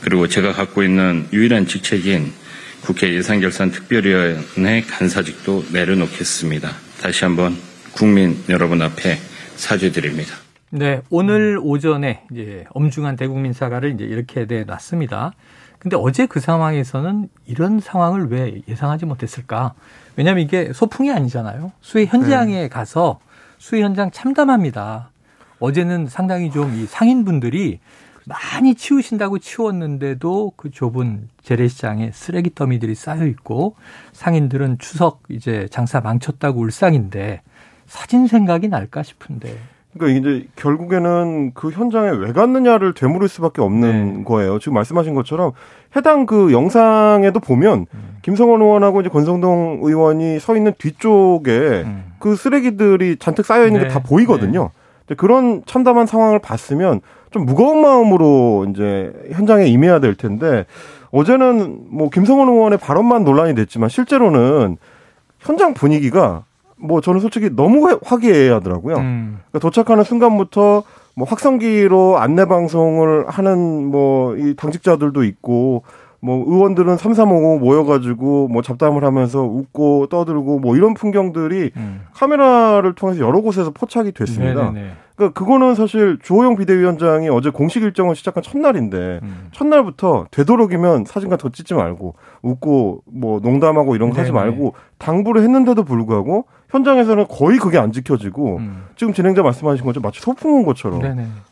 그리고 0.00 0.26
제가 0.26 0.52
갖고 0.52 0.82
있는 0.82 1.28
유일한 1.32 1.66
직책인 1.66 2.32
국회 2.80 3.12
예산결산특별위원회 3.14 4.82
간사직도 4.88 5.66
내려놓겠습니다. 5.70 6.74
다시 7.02 7.24
한번 7.24 7.56
국민 7.92 8.42
여러분 8.48 8.80
앞에 8.80 9.20
사죄드립니다. 9.56 10.47
네, 10.70 11.00
오늘 11.08 11.58
오전에 11.62 12.24
이제 12.30 12.64
엄중한 12.70 13.16
대국민 13.16 13.52
사과를 13.52 13.92
이제 13.94 14.04
이렇게 14.04 14.44
내놨습니다. 14.44 15.32
근데 15.78 15.96
어제 15.96 16.26
그 16.26 16.40
상황에서는 16.40 17.28
이런 17.46 17.80
상황을 17.80 18.30
왜 18.30 18.60
예상하지 18.68 19.06
못했을까? 19.06 19.74
왜냐하면 20.16 20.44
이게 20.44 20.72
소풍이 20.72 21.10
아니잖아요. 21.10 21.72
수해 21.80 22.04
현장에 22.04 22.62
네. 22.62 22.68
가서 22.68 23.20
수해 23.58 23.82
현장 23.82 24.10
참담합니다. 24.10 25.10
어제는 25.60 26.06
상당히 26.08 26.50
좀 26.50 26.74
이 26.74 26.86
상인분들이 26.86 27.80
많이 28.26 28.74
치우신다고 28.74 29.38
치웠는데도 29.38 30.52
그 30.56 30.70
좁은 30.70 31.30
재래시장에 31.42 32.10
쓰레기 32.12 32.54
더미들이 32.54 32.94
쌓여 32.94 33.24
있고 33.24 33.76
상인들은 34.12 34.78
추석 34.78 35.22
이제 35.30 35.66
장사 35.70 36.00
망쳤다고 36.02 36.60
울상인데 36.60 37.40
사진 37.86 38.26
생각이 38.26 38.68
날까 38.68 39.02
싶은데 39.02 39.56
그러니까 39.94 40.18
이제 40.18 40.46
결국에는 40.56 41.52
그 41.54 41.70
현장에 41.70 42.10
왜 42.10 42.32
갔느냐를 42.32 42.92
되물을 42.92 43.26
수밖에 43.28 43.62
없는 43.62 44.18
네. 44.18 44.24
거예요. 44.24 44.58
지금 44.58 44.74
말씀하신 44.74 45.14
것처럼 45.14 45.52
해당 45.96 46.26
그 46.26 46.52
영상에도 46.52 47.40
보면 47.40 47.86
음. 47.92 48.18
김성원 48.22 48.60
의원하고 48.60 49.00
이제 49.00 49.08
권성동 49.08 49.80
의원이 49.82 50.40
서 50.40 50.56
있는 50.56 50.72
뒤쪽에 50.76 51.84
음. 51.86 52.12
그 52.18 52.36
쓰레기들이 52.36 53.16
잔뜩 53.16 53.46
쌓여 53.46 53.66
있는 53.66 53.80
네. 53.80 53.88
게다 53.88 54.00
보이거든요. 54.00 54.70
네. 55.06 55.14
그런 55.14 55.62
참담한 55.64 56.06
상황을 56.06 56.38
봤으면 56.38 57.00
좀 57.30 57.46
무거운 57.46 57.80
마음으로 57.80 58.66
이제 58.70 59.12
현장에 59.32 59.66
임해야 59.66 60.00
될 60.00 60.14
텐데 60.14 60.66
어제는 61.10 61.86
뭐 61.90 62.10
김성원 62.10 62.48
의원의 62.48 62.78
발언만 62.78 63.24
논란이 63.24 63.54
됐지만 63.54 63.88
실제로는 63.88 64.76
현장 65.38 65.72
분위기가 65.72 66.44
뭐 66.80 67.00
저는 67.00 67.20
솔직히 67.20 67.50
너무 67.54 67.98
화기애애하더라고요. 68.04 68.96
음. 68.96 69.38
그러니까 69.50 69.58
도착하는 69.60 70.04
순간부터 70.04 70.82
뭐 71.16 71.26
확성기로 71.26 72.18
안내 72.18 72.44
방송을 72.44 73.28
하는 73.28 73.86
뭐 73.90 74.36
이 74.36 74.54
당직자들도 74.56 75.24
있고 75.24 75.82
뭐 76.20 76.44
의원들은 76.46 76.96
삼삼오오 76.96 77.58
모여가지고 77.58 78.48
뭐 78.48 78.62
잡담을 78.62 79.04
하면서 79.04 79.42
웃고 79.42 80.08
떠들고 80.08 80.58
뭐 80.58 80.76
이런 80.76 80.94
풍경들이 80.94 81.70
음. 81.76 82.00
카메라를 82.12 82.94
통해서 82.94 83.20
여러 83.20 83.40
곳에서 83.40 83.70
포착이 83.70 84.12
됐습니다. 84.12 84.70
네네네. 84.70 84.90
그러니까 85.14 85.38
그거는 85.38 85.74
사실 85.74 86.18
주호영 86.22 86.56
비대위원장이 86.56 87.28
어제 87.28 87.50
공식 87.50 87.82
일정을 87.82 88.16
시작한 88.16 88.42
첫날인데 88.42 89.20
음. 89.22 89.48
첫날부터 89.52 90.26
되도록이면 90.30 91.04
사진 91.04 91.28
같은 91.28 91.50
거 91.50 91.52
찍지 91.52 91.74
말고 91.74 92.14
웃고 92.42 93.02
뭐 93.06 93.40
농담하고 93.40 93.94
이런 93.94 94.10
거 94.10 94.16
네네. 94.16 94.22
하지 94.22 94.32
말고 94.32 94.74
당부를 94.98 95.42
했는데도 95.42 95.84
불구하고 95.84 96.46
현장에서는 96.70 97.26
거의 97.28 97.58
그게 97.58 97.78
안 97.78 97.92
지켜지고 97.92 98.58
음. 98.58 98.84
지금 98.96 99.12
진행자 99.12 99.42
말씀하신 99.42 99.84
것처럼 99.84 100.02
마치 100.02 100.20
소풍 100.20 100.52
온 100.54 100.64
것처럼 100.64 101.00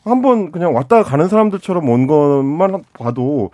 한번 0.05 0.53
그냥 0.53 0.75
왔다 0.75 1.03
가는 1.03 1.27
사람들처럼 1.27 1.89
온 1.89 2.07
것만 2.07 2.83
봐도 2.93 3.51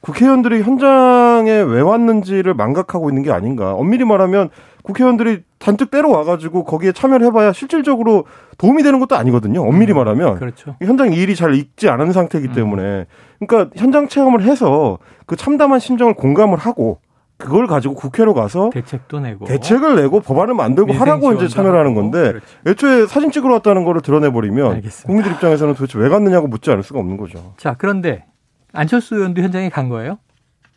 국회의원들이 0.00 0.62
현장에 0.62 1.50
왜 1.50 1.80
왔는지를 1.80 2.54
망각하고 2.54 3.10
있는 3.10 3.22
게 3.22 3.30
아닌가. 3.30 3.74
엄밀히 3.74 4.04
말하면 4.04 4.50
국회의원들이 4.82 5.42
잔뜩 5.60 5.90
때려 5.90 6.08
와가지고 6.08 6.64
거기에 6.64 6.92
참여를 6.92 7.26
해봐야 7.26 7.52
실질적으로 7.52 8.24
도움이 8.58 8.82
되는 8.82 9.00
것도 9.00 9.16
아니거든요. 9.16 9.62
엄밀히 9.62 9.92
음, 9.94 9.96
말하면 9.96 10.38
그렇죠. 10.38 10.76
현장 10.82 11.12
일이 11.12 11.34
잘 11.34 11.54
익지 11.54 11.88
않은 11.88 12.12
상태이기 12.12 12.48
음. 12.48 12.54
때문에 12.54 13.06
그러니까 13.38 13.70
현장 13.76 14.08
체험을 14.08 14.42
해서 14.42 14.98
그 15.26 15.36
참담한 15.36 15.80
심정을 15.80 16.14
공감을 16.14 16.58
하고 16.58 16.98
그걸 17.44 17.66
가지고 17.66 17.94
국회로 17.94 18.34
가서 18.34 18.70
대책도 18.72 19.20
내고 19.20 19.44
대책을 19.44 19.96
내고 19.96 20.20
법안을 20.20 20.54
만들고 20.54 20.92
하라고 20.92 21.32
이제 21.34 21.48
참여를 21.48 21.78
하는 21.78 21.94
건데 21.94 22.32
그렇죠. 22.32 22.46
애초에 22.66 23.06
사진 23.06 23.30
찍으러 23.30 23.54
왔다는 23.54 23.84
거를 23.84 24.00
드러내 24.00 24.30
버리면 24.30 24.82
국민들 25.04 25.32
입장에서는 25.32 25.74
도대체 25.74 25.98
왜 25.98 26.08
갔느냐고 26.08 26.46
묻지 26.48 26.70
않을 26.70 26.82
수가 26.82 27.00
없는 27.00 27.16
거죠. 27.16 27.54
자 27.56 27.74
그런데 27.76 28.24
안철수 28.72 29.16
의원도 29.16 29.42
현장에 29.42 29.68
간 29.68 29.88
거예요? 29.88 30.18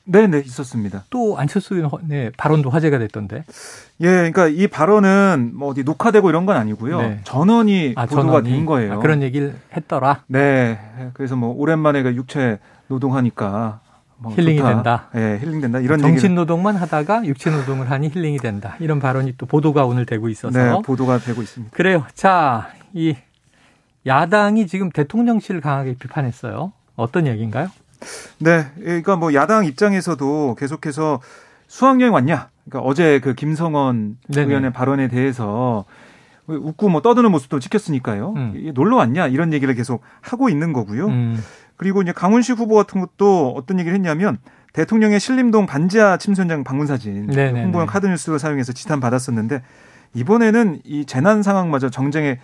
네, 0.09 0.25
네, 0.25 0.39
있었습니다. 0.39 1.03
또 1.09 1.37
안철수 1.37 1.75
의원 1.75 1.91
네, 2.07 2.31
발언도 2.37 2.69
화제가 2.69 2.97
됐던데. 2.97 3.43
예, 3.99 4.07
그러니까 4.07 4.47
이 4.47 4.67
발언은 4.67 5.51
뭐 5.53 5.69
어디 5.69 5.83
녹화되고 5.83 6.29
이런 6.29 6.45
건 6.45 6.55
아니고요. 6.55 7.01
네. 7.01 7.19
전원이 7.25 7.93
아, 7.97 8.05
보도가 8.05 8.23
전원이? 8.23 8.49
된 8.49 8.65
거예요. 8.65 8.93
아, 8.93 8.97
그런 8.99 9.21
얘기를 9.21 9.55
했더라. 9.75 10.23
네. 10.27 10.79
그래서 11.13 11.35
뭐 11.35 11.53
오랜만에 11.53 12.03
그 12.03 12.15
육체 12.15 12.59
노동하니까 12.87 13.81
뭐 14.19 14.33
힐링이 14.33 14.57
좋다. 14.57 14.69
된다. 14.69 15.09
예, 15.15 15.39
힐링 15.39 15.61
된다. 15.61 15.79
이런 15.79 15.99
정신 15.99 16.35
노동만 16.35 16.75
하다가 16.75 17.25
육체 17.25 17.51
노동을 17.51 17.89
하니 17.91 18.09
힐링이 18.09 18.39
된다. 18.39 18.75
이런 18.79 18.99
발언이 18.99 19.35
또 19.37 19.45
보도가 19.45 19.85
오늘 19.85 20.05
되고 20.05 20.27
있어서 20.29 20.57
네, 20.57 20.81
보도가 20.83 21.19
되고 21.19 21.41
있습니다. 21.41 21.75
그래요. 21.75 22.05
자, 22.13 22.69
이 22.93 23.15
야당이 24.05 24.67
지금 24.67 24.89
대통령실을 24.89 25.61
강하게 25.61 25.95
비판했어요. 25.95 26.71
어떤 26.95 27.27
얘기인가요? 27.27 27.69
네, 28.39 28.65
그러니까 28.75 29.15
뭐 29.15 29.33
야당 29.33 29.65
입장에서도 29.65 30.55
계속해서 30.55 31.19
수학여행 31.67 32.13
왔냐? 32.13 32.49
그러니까 32.65 32.87
어제 32.87 33.19
그 33.19 33.33
김성원 33.35 34.17
네네. 34.29 34.47
의원의 34.47 34.73
발언에 34.73 35.07
대해서 35.09 35.85
웃고 36.47 36.89
뭐 36.89 37.01
떠드는 37.01 37.29
모습도 37.29 37.59
찍혔으니까요. 37.59 38.33
음. 38.35 38.71
놀러 38.73 38.95
왔냐 38.97 39.27
이런 39.27 39.51
얘기를 39.53 39.73
계속 39.75 40.01
하고 40.21 40.49
있는 40.49 40.73
거고요. 40.73 41.07
음. 41.07 41.43
그리고 41.77 42.01
이제 42.01 42.11
강훈식 42.11 42.57
후보 42.57 42.75
같은 42.75 42.99
것도 42.99 43.53
어떤 43.55 43.79
얘기를 43.79 43.95
했냐면 43.95 44.37
대통령의 44.73 45.19
신림동 45.19 45.65
반지하 45.65 46.17
침수 46.17 46.41
현장 46.41 46.63
방문 46.63 46.85
사진 46.87 47.29
홍보용 47.63 47.87
카드뉴스를 47.87 48.39
사용해서 48.39 48.73
지탄 48.73 48.99
받았었는데 48.99 49.61
이번에는 50.13 50.81
이 50.83 51.05
재난 51.05 51.43
상황마저 51.43 51.89
정쟁의 51.89 52.39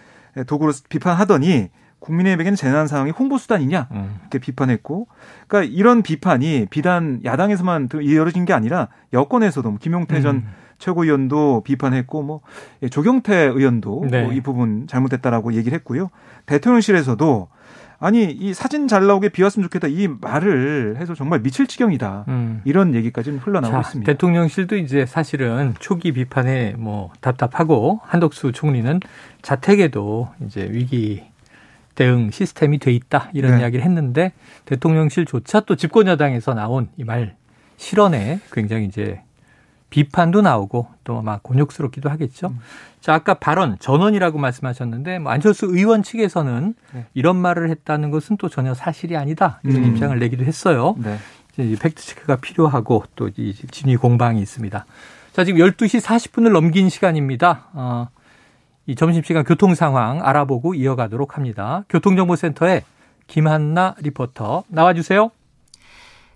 도구로 0.48 0.74
비판하더니 0.90 1.70
국민의힘에게는 2.00 2.56
재난 2.56 2.88
상황이 2.88 3.12
홍보 3.12 3.38
수단이냐 3.38 3.88
음. 3.92 4.20
이렇게 4.22 4.38
비판했고, 4.40 5.08
그러니까 5.48 5.74
이런 5.74 6.02
비판이 6.02 6.68
비단 6.70 7.22
야당에서만 7.24 7.88
이어진 8.02 8.44
게 8.44 8.52
아니라 8.52 8.90
여권에서도 9.14 9.70
뭐 9.70 9.80
김용태 9.80 10.22
전 10.22 10.36
음. 10.36 10.48
최고위원도 10.80 11.62
비판했고, 11.64 12.24
뭐 12.24 12.42
예, 12.82 12.90
조경태 12.90 13.36
의원도 13.46 14.08
네. 14.12 14.24
뭐 14.24 14.34
이 14.34 14.42
부분 14.42 14.86
잘못됐다라고 14.86 15.54
얘기를 15.54 15.78
했고요. 15.78 16.10
대통령실에서도 16.46 17.48
아니 18.04 18.24
이 18.32 18.54
사진 18.54 18.90
잘 18.90 19.08
나오게 19.08 19.30
비왔으면 19.30 19.64
좋겠다 19.70 19.88
이 19.88 20.10
말을 20.10 20.98
해서 21.00 21.16
정말 21.16 21.42
미칠 21.42 21.68
지경이다 21.68 22.26
음. 22.28 22.62
이런 22.66 22.96
얘기까지는 22.96 23.40
흘러나오고 23.40 23.74
자, 23.76 23.80
있습니다. 23.80 24.12
대통령실도 24.12 24.76
이제 24.76 25.06
사실은 25.06 25.74
초기 25.80 26.12
비판에 26.12 26.76
뭐 26.78 27.12
답답하고 27.22 28.02
한덕수 28.04 28.52
총리는 28.52 29.00
자택에도 29.42 30.28
이제 30.46 30.68
위기 30.70 31.24
대응 31.96 32.30
시스템이 32.30 32.80
돼 32.80 32.92
있다 32.92 33.30
이런 33.34 33.54
네. 33.54 33.62
이야기를 33.62 33.86
했는데 33.86 34.34
대통령실조차 34.66 35.62
또 35.62 35.76
집권 35.78 36.08
여당에서 36.08 36.54
나온 36.54 36.90
이 36.98 37.06
말 37.06 37.36
실언에 37.78 38.40
굉장히 38.52 38.86
이제 38.86 39.22
비판도 39.94 40.42
나오고 40.42 40.88
또 41.04 41.22
막 41.22 41.44
곤욕스럽기도 41.44 42.10
하겠죠. 42.10 42.48
음. 42.48 42.60
자 43.00 43.14
아까 43.14 43.36
발언 43.36 43.78
전원이라고 43.80 44.40
말씀하셨는데 44.40 45.20
뭐 45.20 45.32
안철수 45.32 45.68
의원 45.68 46.02
측에서는 46.02 46.74
네. 46.94 47.06
이런 47.14 47.36
말을 47.36 47.70
했다는 47.70 48.10
것은 48.10 48.38
또 48.38 48.50
전혀 48.50 48.74
사실이 48.74 49.16
아니다 49.16 49.60
이런 49.64 49.84
음. 49.84 49.90
입장을 49.92 50.18
내기도 50.18 50.46
했어요. 50.46 50.96
네. 50.98 51.18
이제 51.58 51.76
팩트 51.80 52.04
체크가 52.04 52.38
필요하고 52.38 53.04
또 53.16 53.30
이 53.38 53.54
진위 53.70 53.96
공방이 53.96 54.42
있습니다. 54.42 54.86
자 55.34 55.44
지금 55.44 55.60
12시 55.64 56.02
40분을 56.02 56.52
넘긴 56.52 56.90
시간입니다. 56.90 57.66
어, 57.74 58.08
이 58.88 58.96
점심시간 58.96 59.44
교통 59.44 59.76
상황 59.76 60.26
알아보고 60.26 60.74
이어가도록 60.74 61.38
합니다. 61.38 61.86
교통정보센터에 61.90 62.82
김한나 63.28 63.94
리포터 64.02 64.64
나와주세요. 64.70 65.30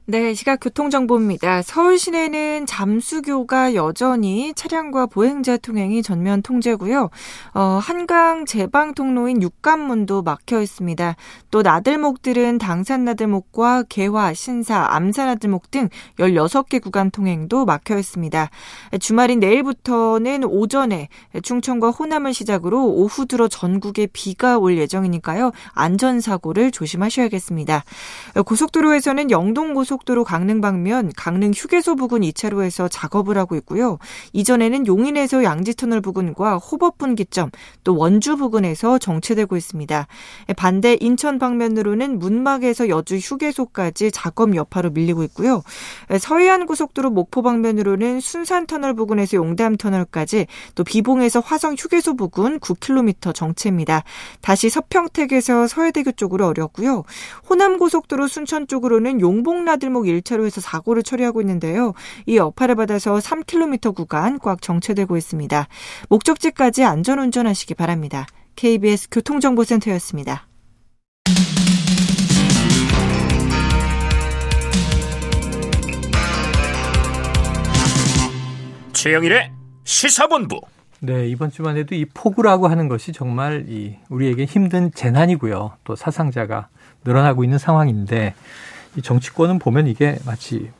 네, 0.09 0.33
시각 0.33 0.61
교통정보입니다. 0.61 1.63
서울 1.63 1.99
시내는 1.99 2.65
잠수교가 2.65 3.75
여전히 3.75 4.53
차량과 4.55 5.07
보행자 5.07 5.57
통행이 5.57 6.01
전면 6.01 6.41
통제고요. 6.41 7.09
어, 7.53 7.61
한강 7.83 8.45
제방 8.45 8.93
통로인 8.93 9.41
육관문도 9.41 10.21
막혀 10.21 10.61
있습니다. 10.61 11.17
또 11.51 11.61
나들목들은 11.61 12.57
당산나들목과 12.57 13.83
개화, 13.89 14.33
신사, 14.33 14.85
암산나들목 14.91 15.71
등 15.71 15.89
16개 16.19 16.81
구간 16.81 17.11
통행도 17.11 17.65
막혀 17.65 17.97
있습니다. 17.97 18.49
주말인 19.01 19.41
내일부터는 19.41 20.45
오전에 20.45 21.09
충청과 21.43 21.89
호남을 21.89 22.33
시작으로 22.33 22.85
오후 22.85 23.25
들어 23.25 23.49
전국에 23.49 24.07
비가 24.13 24.57
올 24.57 24.77
예정이니까요. 24.77 25.51
안전사고를 25.73 26.71
조심하셔야겠습니다. 26.71 27.83
고속도로에서는 28.45 29.31
영동고속 29.31 29.96
고속도로 29.97 30.23
강릉 30.23 30.61
방면 30.61 31.11
강릉 31.15 31.51
휴게소 31.55 31.95
부근 31.95 32.21
2차로에서 32.21 32.87
작업을 32.91 33.37
하고 33.37 33.55
있고요. 33.55 33.97
이전에는 34.33 34.85
용인에서 34.85 35.43
양지터널 35.43 36.01
부근과 36.01 36.57
호법 36.57 36.97
분기점 36.97 37.49
또 37.83 37.95
원주 37.95 38.37
부근에서 38.37 38.97
정체되고 38.99 39.55
있습니다. 39.55 40.07
반대 40.55 40.97
인천 40.99 41.39
방면으로는 41.39 42.19
문막에서 42.19 42.89
여주 42.89 43.15
휴게소까지 43.15 44.11
작업 44.11 44.55
여파로 44.55 44.91
밀리고 44.91 45.23
있고요. 45.23 45.63
서해안 46.19 46.65
고속도로 46.65 47.09
목포 47.09 47.41
방면으로는 47.41 48.19
순산터널 48.19 48.93
부근에서 48.93 49.37
용담터널까지 49.37 50.47
또 50.75 50.83
비봉에서 50.83 51.39
화성 51.39 51.75
휴게소 51.77 52.15
부근 52.15 52.59
9km 52.59 53.33
정체입니다. 53.33 54.03
다시 54.41 54.69
서평택에서 54.69 55.67
서해대교 55.67 56.11
쪽으로 56.13 56.47
어렵고요. 56.47 57.03
호남 57.49 57.77
고속도로 57.77 58.27
순천 58.27 58.67
쪽으로는 58.67 59.21
용봉라 59.21 59.77
드 59.87 59.89
길목 59.89 60.05
1차로에서 60.05 60.59
사고를 60.59 61.01
처리하고 61.01 61.39
있는데요. 61.41 61.93
이 62.25 62.35
여파를 62.35 62.75
받아서 62.75 63.15
3km 63.17 63.95
구간 63.95 64.37
꽉 64.39 64.61
정체되고 64.61 65.15
있습니다. 65.15 65.67
목적지까지 66.09 66.83
안전 66.83 67.19
운전하시기 67.19 67.73
바랍니다. 67.75 68.25
KBS 68.55 69.07
교통정보센터였습니다. 69.11 70.47
최영일의 78.93 79.51
시사본부. 79.85 80.59
네, 80.99 81.27
이번 81.27 81.51
주만 81.51 81.77
해도 81.77 81.95
이 81.95 82.05
폭우라고 82.05 82.67
하는 82.67 82.87
것이 82.89 83.13
정말 83.13 83.65
이 83.69 83.95
우리에게 84.09 84.45
힘든 84.45 84.91
재난이고요. 84.91 85.73
또 85.83 85.95
사상자가 85.95 86.67
늘어나고 87.05 87.43
있는 87.43 87.57
상황인데 87.57 88.33
이 88.97 89.01
정치권은 89.01 89.59
보면 89.59 89.87
이게 89.87 90.17
마치 90.25 90.71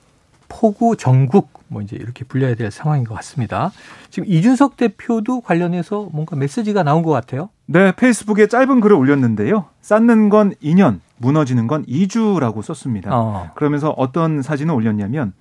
포구 0.50 0.98
정국 0.98 1.50
뭐 1.68 1.82
이제 1.82 1.96
이렇게 1.96 2.26
불려야 2.26 2.56
될 2.56 2.72
상황인 2.72 3.04
것 3.04 3.14
같습니다. 3.16 3.72
지금 4.10 4.28
이준석 4.28 4.76
대표도 4.76 5.42
관련해서 5.42 6.10
뭔가 6.12 6.36
메시지가 6.36 6.84
나온 6.84 7.04
것 7.04 7.12
같아요. 7.12 7.50
네, 7.68 7.92
페이스북에 7.96 8.48
짧은 8.48 8.80
글을 8.80 8.96
올렸는데요. 8.96 9.66
쌓는 9.82 10.30
건 10.30 10.54
2년, 10.64 11.00
무너지는 11.18 11.68
건 11.68 11.86
2주라고 11.86 12.62
썼습니다. 12.64 13.12
어. 13.14 13.52
그러면서 13.56 13.92
어떤 13.92 14.42
사진을 14.42 14.74
올렸냐면 14.74 15.34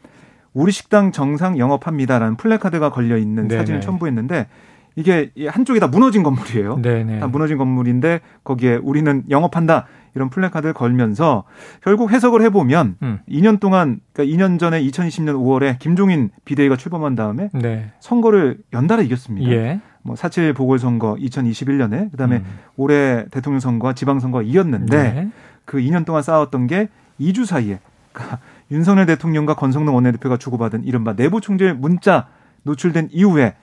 우리 0.53 0.73
식당 0.73 1.12
정상 1.12 1.59
영업합니다라는 1.59 2.37
플래카드가 2.37 2.91
걸려 2.91 3.17
있는. 3.17 3.49
사진을 3.49 3.81
첨부했는데 3.81 4.49
이게 4.96 5.30
한쪽이 5.46 5.78
다 5.78 5.88
무너진 5.88 6.22
건물이에요. 6.22 6.80
네네. 6.80 7.20
다 7.20 7.26
무너진 7.28 7.59
건물인데 7.59 8.20
거기에 8.44 8.76
우리는 8.76 9.24
영업한다 9.28 9.87
이런 10.14 10.30
플래카드를 10.30 10.72
걸면서 10.72 11.44
결국 11.85 12.11
해석을 12.11 12.40
해보면 12.42 12.96
음. 13.02 13.18
2년 13.28 13.61
동안 13.61 14.00
그러니까 14.14 14.37
2년 14.37 14.59
전에 14.59 14.82
2020년 14.82 15.35
5월에 15.37 15.78
김종인 15.78 16.30
비대위가 16.46 16.76
출범한 16.76 17.14
다음에 17.14 17.50
네. 17.52 17.92
선거를 18.00 18.59
연달아 18.72 19.02
이겼습니다. 19.02 19.50
예. 19.50 19.80
뭐4.7 20.06 20.56
보궐선거 20.56 21.16
2021년에 21.16 22.11
그다음에 22.12 22.38
음. 22.38 22.44
올해 22.76 23.26
대통령 23.30 23.61
선거와 23.61 23.92
지방선거가 23.92 24.42
이겼는데 24.44 25.12
네. 25.12 25.28
그 25.66 25.78
2년 25.78 26.06
동안 26.06 26.22
싸웠던 26.22 26.68
게 26.68 26.88
2주 27.20 27.44
사이에 27.44 27.80
그러니까 28.12 28.38
윤석열 28.70 29.04
대통령과 29.04 29.54
권성동 29.54 29.94
원내대표가 29.94 30.38
주고받은 30.38 30.85
이른바 30.85 31.14
내부 31.14 31.42
총재 31.42 31.72
문자 31.72 32.28
노출된 32.62 33.11
이후에 33.12 33.54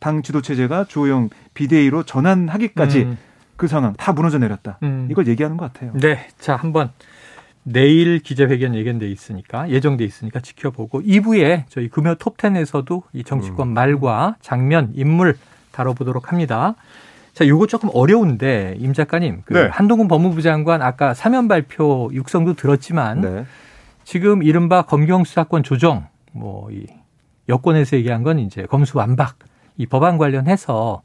당 0.00 0.22
지도 0.22 0.42
체제가 0.42 0.84
조영 0.84 1.28
비대위로 1.54 2.02
전환하기까지 2.02 3.02
음. 3.02 3.18
그 3.56 3.68
상황 3.68 3.92
다 3.94 4.12
무너져 4.12 4.38
내렸다. 4.38 4.78
음. 4.82 5.06
이걸 5.10 5.26
얘기하는 5.28 5.56
것 5.56 5.72
같아요. 5.72 5.92
네. 5.94 6.26
자, 6.38 6.56
한번 6.56 6.90
내일 7.62 8.18
기자회견 8.20 8.74
예견돼 8.74 9.06
있으니까 9.08 9.68
예정돼 9.68 10.04
있으니까 10.04 10.40
지켜보고 10.40 11.02
2부에 11.02 11.64
저희 11.68 11.88
금요 11.88 12.14
톱10에서도 12.14 13.02
이 13.12 13.22
정치권 13.22 13.68
음. 13.68 13.74
말과 13.74 14.36
장면, 14.40 14.90
인물 14.94 15.36
다뤄보도록 15.72 16.32
합니다. 16.32 16.74
자, 17.34 17.46
요거 17.46 17.66
조금 17.66 17.90
어려운데 17.92 18.76
임 18.78 18.92
작가님, 18.94 19.42
그 19.44 19.52
네. 19.54 19.68
한동훈 19.70 20.08
법무부 20.08 20.42
장관 20.42 20.82
아까 20.82 21.14
사면 21.14 21.46
발표 21.46 22.10
육성도 22.12 22.54
들었지만 22.54 23.20
네. 23.20 23.44
지금 24.04 24.42
이른바 24.42 24.82
검경 24.82 25.24
수사권 25.24 25.62
조정 25.62 26.08
뭐 26.32 26.70
이 26.72 26.86
여권에서 27.50 27.96
얘기한 27.96 28.22
건 28.22 28.38
이제 28.38 28.62
검수 28.66 28.96
완박 28.96 29.36
이 29.80 29.86
법안 29.86 30.18
관련해서 30.18 31.00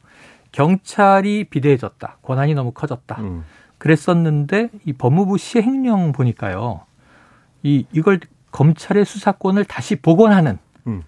경찰이 0.51 1.45
비대해졌다. 1.45 2.17
권한이 2.21 2.55
너무 2.55 2.71
커졌다. 2.71 3.15
음. 3.21 3.45
그랬었는데 3.77 4.69
이 4.83 4.91
법무부 4.91 5.38
시행령 5.38 6.11
보니까요. 6.11 6.81
이 7.63 7.85
이걸 7.93 8.19
검찰의 8.51 9.05
수사권을 9.05 9.63
다시 9.63 9.95
복원하는 9.95 10.57
음. 10.88 11.03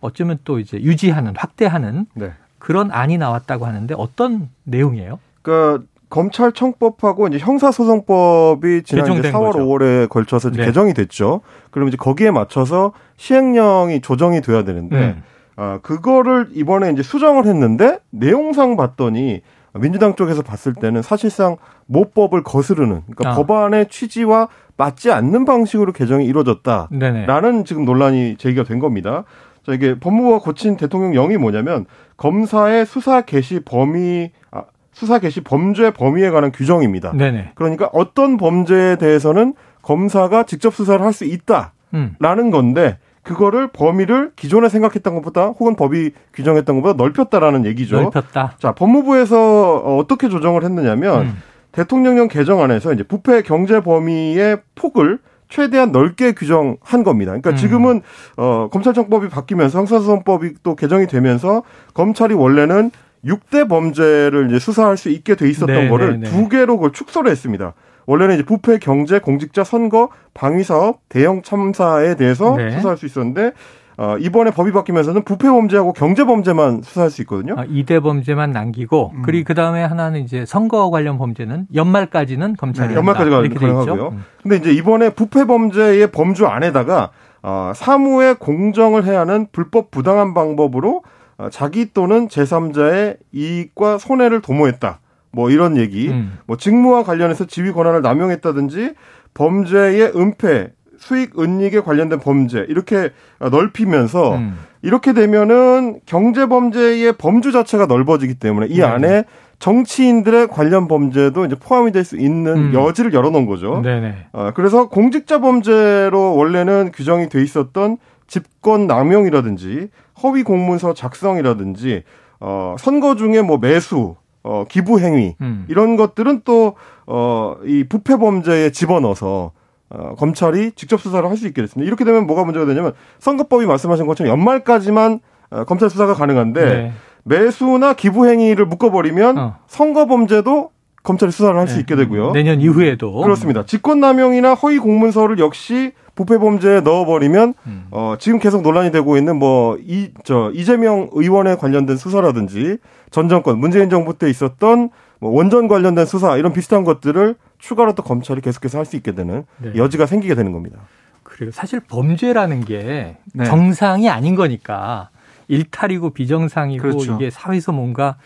어쩌면 0.00 0.38
또 0.44 0.58
이제 0.58 0.78
유지하는 0.78 1.32
확대하는 1.36 2.04
네. 2.12 2.32
그런 2.58 2.90
안이 2.90 3.16
나왔다고 3.16 3.64
하는데 3.64 3.94
어떤 3.96 4.50
내용이에요? 4.64 5.18
그러니까 5.40 5.86
검찰청법하고 6.10 7.28
이제 7.28 7.38
형사소송법이 7.38 8.82
지난 8.82 9.10
이제 9.12 9.32
4월 9.32 9.52
거죠. 9.52 9.58
5월에 9.60 10.08
걸쳐서 10.10 10.50
네. 10.50 10.66
개정이 10.66 10.92
됐죠. 10.92 11.40
그러면 11.70 11.88
이제 11.88 11.96
거기에 11.96 12.30
맞춰서 12.30 12.92
시행령이 13.16 14.02
조정이 14.02 14.42
돼야 14.42 14.64
되는데 14.64 14.96
음. 14.96 15.22
아, 15.56 15.78
그거를 15.82 16.48
이번에 16.52 16.90
이제 16.92 17.02
수정을 17.02 17.46
했는데 17.46 17.98
내용상 18.10 18.76
봤더니 18.76 19.40
민주당 19.74 20.14
쪽에서 20.14 20.42
봤을 20.42 20.74
때는 20.74 21.02
사실상 21.02 21.56
모법을 21.86 22.42
거스르는 22.42 23.02
그러니까 23.10 23.30
아. 23.30 23.34
법안의 23.34 23.88
취지와 23.88 24.48
맞지 24.76 25.10
않는 25.10 25.44
방식으로 25.44 25.92
개정이 25.92 26.24
이루어졌다라는 26.26 26.98
네네. 26.98 27.64
지금 27.64 27.84
논란이 27.84 28.36
제기가 28.36 28.64
된 28.64 28.78
겁니다. 28.78 29.24
자, 29.64 29.72
이게 29.72 29.98
법무부가 29.98 30.38
고친 30.38 30.76
대통령령이 30.76 31.38
뭐냐면 31.38 31.86
검사의 32.16 32.86
수사 32.86 33.22
개시 33.22 33.60
범위 33.60 34.30
아, 34.50 34.64
수사 34.92 35.18
개시 35.18 35.40
범죄 35.42 35.90
범위에 35.90 36.30
관한 36.30 36.52
규정입니다. 36.52 37.12
네네. 37.12 37.52
그러니까 37.54 37.90
어떤 37.92 38.36
범죄에 38.36 38.96
대해서는 38.96 39.54
검사가 39.82 40.44
직접 40.44 40.74
수사를 40.74 41.04
할 41.04 41.12
수 41.12 41.24
있다라는 41.24 41.72
음. 41.94 42.50
건데 42.50 42.98
그거를 43.26 43.66
범위를 43.72 44.30
기존에 44.36 44.68
생각했던 44.68 45.16
것보다 45.16 45.46
혹은 45.46 45.74
법이 45.74 46.12
규정했던 46.32 46.76
것보다 46.76 47.02
넓혔다라는 47.02 47.66
얘기죠. 47.66 48.00
넓혔다. 48.02 48.54
자, 48.58 48.72
법무부에서 48.72 49.78
어떻게 49.98 50.28
조정을 50.28 50.62
했느냐면 50.62 51.22
음. 51.22 51.42
대통령령 51.72 52.28
개정안에서 52.28 52.92
이제 52.92 53.02
부패 53.02 53.42
경제 53.42 53.80
범위의 53.80 54.58
폭을 54.76 55.18
최대한 55.48 55.90
넓게 55.90 56.32
규정한 56.32 57.02
겁니다. 57.04 57.32
그러니까 57.32 57.50
음. 57.50 57.56
지금은 57.56 58.02
어 58.36 58.68
검찰청법이 58.70 59.28
바뀌면서 59.28 59.80
형사소송법이 59.80 60.54
또 60.62 60.76
개정이 60.76 61.08
되면서 61.08 61.64
검찰이 61.94 62.34
원래는 62.34 62.92
6대 63.24 63.68
범죄를 63.68 64.46
이제 64.48 64.60
수사할 64.60 64.96
수 64.96 65.08
있게 65.08 65.34
돼 65.34 65.48
있었던 65.50 65.74
네, 65.74 65.88
거를 65.88 66.20
네, 66.20 66.28
네. 66.28 66.30
두 66.30 66.48
개로 66.48 66.76
그걸 66.76 66.92
축소를 66.92 67.30
했습니다. 67.30 67.74
원래는 68.06 68.36
이제 68.36 68.44
부패, 68.44 68.78
경제, 68.78 69.18
공직자, 69.18 69.64
선거, 69.64 70.08
방위 70.32 70.64
사업, 70.64 71.00
대형 71.08 71.42
참사에 71.42 72.14
대해서 72.16 72.56
네. 72.56 72.70
수사할 72.70 72.96
수 72.96 73.06
있었는데 73.06 73.52
어, 73.98 74.16
이번에 74.18 74.50
법이 74.50 74.72
바뀌면서는 74.72 75.22
부패 75.24 75.48
범죄하고 75.48 75.92
경제 75.94 76.24
범죄만 76.24 76.82
수사할 76.82 77.10
수 77.10 77.22
있거든요. 77.22 77.54
아, 77.56 77.64
2대 77.64 78.02
범죄만 78.02 78.52
남기고 78.52 79.12
음. 79.14 79.22
그리고 79.22 79.46
그 79.46 79.54
다음에 79.54 79.82
하나는 79.82 80.20
이제 80.20 80.44
선거 80.44 80.90
관련 80.90 81.16
범죄는 81.16 81.68
연말까지는 81.74 82.56
검찰이 82.56 82.90
네. 82.90 82.94
연말까지가 82.94 83.58
가능하고요. 83.58 84.08
음. 84.08 84.24
근데 84.42 84.56
이제 84.56 84.72
이번에 84.72 85.10
부패 85.10 85.46
범죄의 85.46 86.10
범주 86.12 86.46
안에다가 86.46 87.10
어, 87.42 87.72
사무에 87.74 88.34
공정을 88.34 89.04
해야 89.04 89.20
하는 89.20 89.46
불법 89.50 89.90
부당한 89.90 90.34
방법으로 90.34 91.02
어, 91.38 91.48
자기 91.50 91.92
또는 91.94 92.28
제3자의 92.28 93.16
이익과 93.32 93.98
손해를 93.98 94.42
도모했다. 94.42 95.00
뭐 95.36 95.50
이런 95.50 95.76
얘기, 95.76 96.08
음. 96.08 96.38
뭐 96.46 96.56
직무와 96.56 97.04
관련해서 97.04 97.44
지휘 97.44 97.70
권한을 97.70 98.00
남용했다든지 98.00 98.94
범죄의 99.34 100.12
은폐, 100.16 100.70
수익 100.98 101.38
은닉에 101.38 101.80
관련된 101.80 102.20
범죄 102.20 102.64
이렇게 102.70 103.10
넓히면서 103.38 104.36
음. 104.36 104.56
이렇게 104.80 105.12
되면은 105.12 106.00
경제 106.06 106.46
범죄의 106.46 107.12
범주 107.18 107.52
자체가 107.52 107.84
넓어지기 107.84 108.36
때문에 108.36 108.68
이 108.70 108.78
네. 108.78 108.82
안에 108.84 109.24
정치인들의 109.58 110.48
관련 110.48 110.88
범죄도 110.88 111.44
이제 111.44 111.54
포함이 111.54 111.92
될 111.92 112.02
수 112.02 112.16
있는 112.16 112.56
음. 112.56 112.74
여지를 112.74 113.12
열어놓은 113.12 113.44
거죠. 113.46 113.82
네네. 113.82 114.14
어, 114.32 114.50
그래서 114.54 114.88
공직자 114.88 115.40
범죄로 115.40 116.34
원래는 116.34 116.92
규정이 116.94 117.28
돼 117.28 117.42
있었던 117.42 117.98
집권 118.26 118.86
남용이라든지 118.86 119.88
허위 120.22 120.42
공문서 120.44 120.94
작성이라든지 120.94 122.04
어, 122.40 122.76
선거 122.78 123.16
중에 123.16 123.42
뭐 123.42 123.58
매수 123.58 124.16
어, 124.46 124.64
기부 124.68 125.00
행위 125.00 125.34
음. 125.40 125.64
이런 125.68 125.96
것들은 125.96 126.42
또 126.44 126.74
어, 127.06 127.56
이 127.64 127.84
부패 127.88 128.16
범죄에 128.16 128.70
집어넣어서 128.70 129.50
어, 129.90 130.14
검찰이 130.16 130.72
직접 130.72 131.00
수사를 131.00 131.28
할 131.28 131.36
수 131.36 131.46
있게 131.48 131.62
됐습니다. 131.62 131.86
이렇게 131.86 132.04
되면 132.04 132.26
뭐가 132.26 132.44
문제가 132.44 132.64
되냐면 132.66 132.92
선거법이 133.18 133.66
말씀하신 133.66 134.06
것처럼 134.06 134.30
연말까지만 134.32 135.20
어, 135.50 135.64
검찰 135.64 135.90
수사가 135.90 136.14
가능한데 136.14 136.64
네. 136.64 136.92
매수나 137.24 137.94
기부 137.94 138.28
행위를 138.28 138.66
묶어버리면 138.66 139.38
어. 139.38 139.56
선거 139.66 140.06
범죄도 140.06 140.70
검찰이 141.02 141.30
수사를 141.32 141.56
할수 141.58 141.74
네. 141.74 141.80
있게 141.80 141.96
되고요. 141.96 142.32
내년 142.32 142.60
이후에도 142.60 143.12
그렇습니다. 143.20 143.64
직권남용이나 143.64 144.54
허위 144.54 144.78
공문서를 144.78 145.38
역시 145.38 145.92
부패 146.16 146.38
범죄에 146.38 146.80
넣어버리면 146.80 147.54
음. 147.66 147.86
어, 147.92 148.16
지금 148.18 148.38
계속 148.40 148.62
논란이 148.62 148.90
되고 148.90 149.16
있는 149.16 149.36
뭐 149.38 149.76
이 149.78 150.10
저 150.24 150.50
이재명 150.54 151.08
의원에 151.12 151.54
관련된 151.56 151.96
수사라든지 151.96 152.78
전 153.10 153.28
정권 153.28 153.58
문재인 153.60 153.88
정부 153.90 154.18
때 154.18 154.28
있었던 154.28 154.90
뭐 155.20 155.30
원전 155.30 155.68
관련된 155.68 156.04
수사 156.06 156.36
이런 156.36 156.52
비슷한 156.52 156.82
것들을 156.84 157.36
추가로 157.58 157.94
또 157.94 158.02
검찰이 158.02 158.40
계속해서 158.40 158.78
할 158.78 158.84
수 158.86 158.96
있게 158.96 159.12
되는 159.12 159.44
네. 159.58 159.72
여지가 159.76 160.06
생기게 160.06 160.34
되는 160.34 160.52
겁니다. 160.52 160.78
그리고 161.22 161.52
사실 161.52 161.80
범죄라는 161.80 162.64
게 162.64 163.16
네. 163.32 163.44
정상이 163.44 164.08
아닌 164.10 164.34
거니까 164.34 165.10
일탈이고 165.48 166.10
비정상이고 166.10 166.82
그렇죠. 166.82 167.14
이게 167.14 167.30
사회에서 167.30 167.72
뭔가 167.72 168.16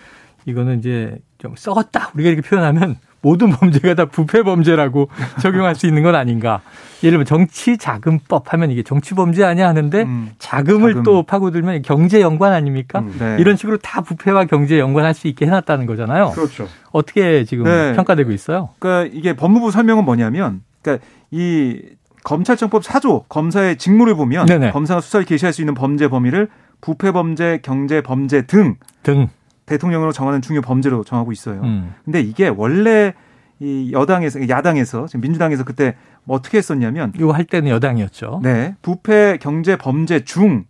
이거는 0.47 0.79
이제 0.79 1.19
좀 1.39 1.55
썩었다 1.57 2.11
우리가 2.15 2.31
이렇게 2.31 2.49
표현하면 2.49 2.97
모든 3.23 3.51
범죄가 3.51 3.95
다 3.95 4.05
부패 4.07 4.43
범죄라고 4.43 5.09
적용할 5.41 5.75
수 5.75 5.87
있는 5.87 6.03
건 6.03 6.15
아닌가. 6.15 6.61
예를 7.03 7.13
들면 7.13 7.27
정치 7.27 7.79
자금법 7.79 8.53
하면 8.53 8.71
이게 8.71 8.83
정치 8.83 9.15
범죄 9.15 9.45
아니야 9.45 9.69
하는데 9.69 10.03
음, 10.03 10.31
자금을 10.39 10.91
자금. 10.93 11.03
또 11.03 11.23
파고들면 11.23 11.83
경제 11.83 12.21
연관 12.21 12.53
아닙니까? 12.53 13.01
음, 13.01 13.15
네. 13.19 13.37
이런 13.39 13.57
식으로 13.57 13.79
다 13.79 14.03
부패와 14.03 14.45
경제 14.45 14.79
연관할 14.79 15.15
수 15.15 15.27
있게 15.29 15.47
해놨다는 15.47 15.87
거잖아요. 15.87 16.31
그렇죠. 16.31 16.67
어떻게 16.93 17.45
지금 17.45 17.65
네. 17.65 17.95
평가되고 17.95 18.31
있어요? 18.33 18.71
그러니까 18.79 19.15
이게 19.17 19.35
법무부 19.35 19.71
설명은 19.71 20.05
뭐냐면, 20.05 20.63
그러니까 20.83 21.05
이 21.31 21.81
검찰청법 22.23 22.83
4조 22.83 23.25
검사의 23.31 23.77
직무를 23.79 24.15
보면 24.15 24.45
네네. 24.47 24.73
검사가 24.73 25.01
수사를 25.01 25.25
개시할 25.25 25.55
수 25.55 25.63
있는 25.63 25.73
범죄 25.75 26.09
범위를 26.09 26.49
부패 26.83 27.13
범죄, 27.13 27.61
경제 27.63 28.03
범죄 28.03 28.43
등 28.47 28.77
등. 29.03 29.29
대통령으로 29.71 30.13
정하는 30.13 30.43
중요 30.43 30.61
범죄로 30.61 31.05
정하고 31.05 31.31
있어요. 31.31 31.61
음. 31.63 31.95
근데 32.05 32.21
이게 32.21 32.49
원래 32.49 33.15
이 33.61 33.93
여당에서 33.93 34.49
야당에서 34.49 35.07
지금 35.07 35.21
민주당에서 35.21 35.65
그때 35.65 35.95
뭐 36.25 36.37
어떻게 36.37 36.59
했었냐면 36.59 37.13
이거 37.17 37.33
할 37.33 37.45
때는 37.45 37.71
여당이었죠. 37.71 38.41
네. 38.43 38.75
부패 38.83 39.39
경제 39.41 39.77
범죄 39.77 40.25
중 40.25 40.65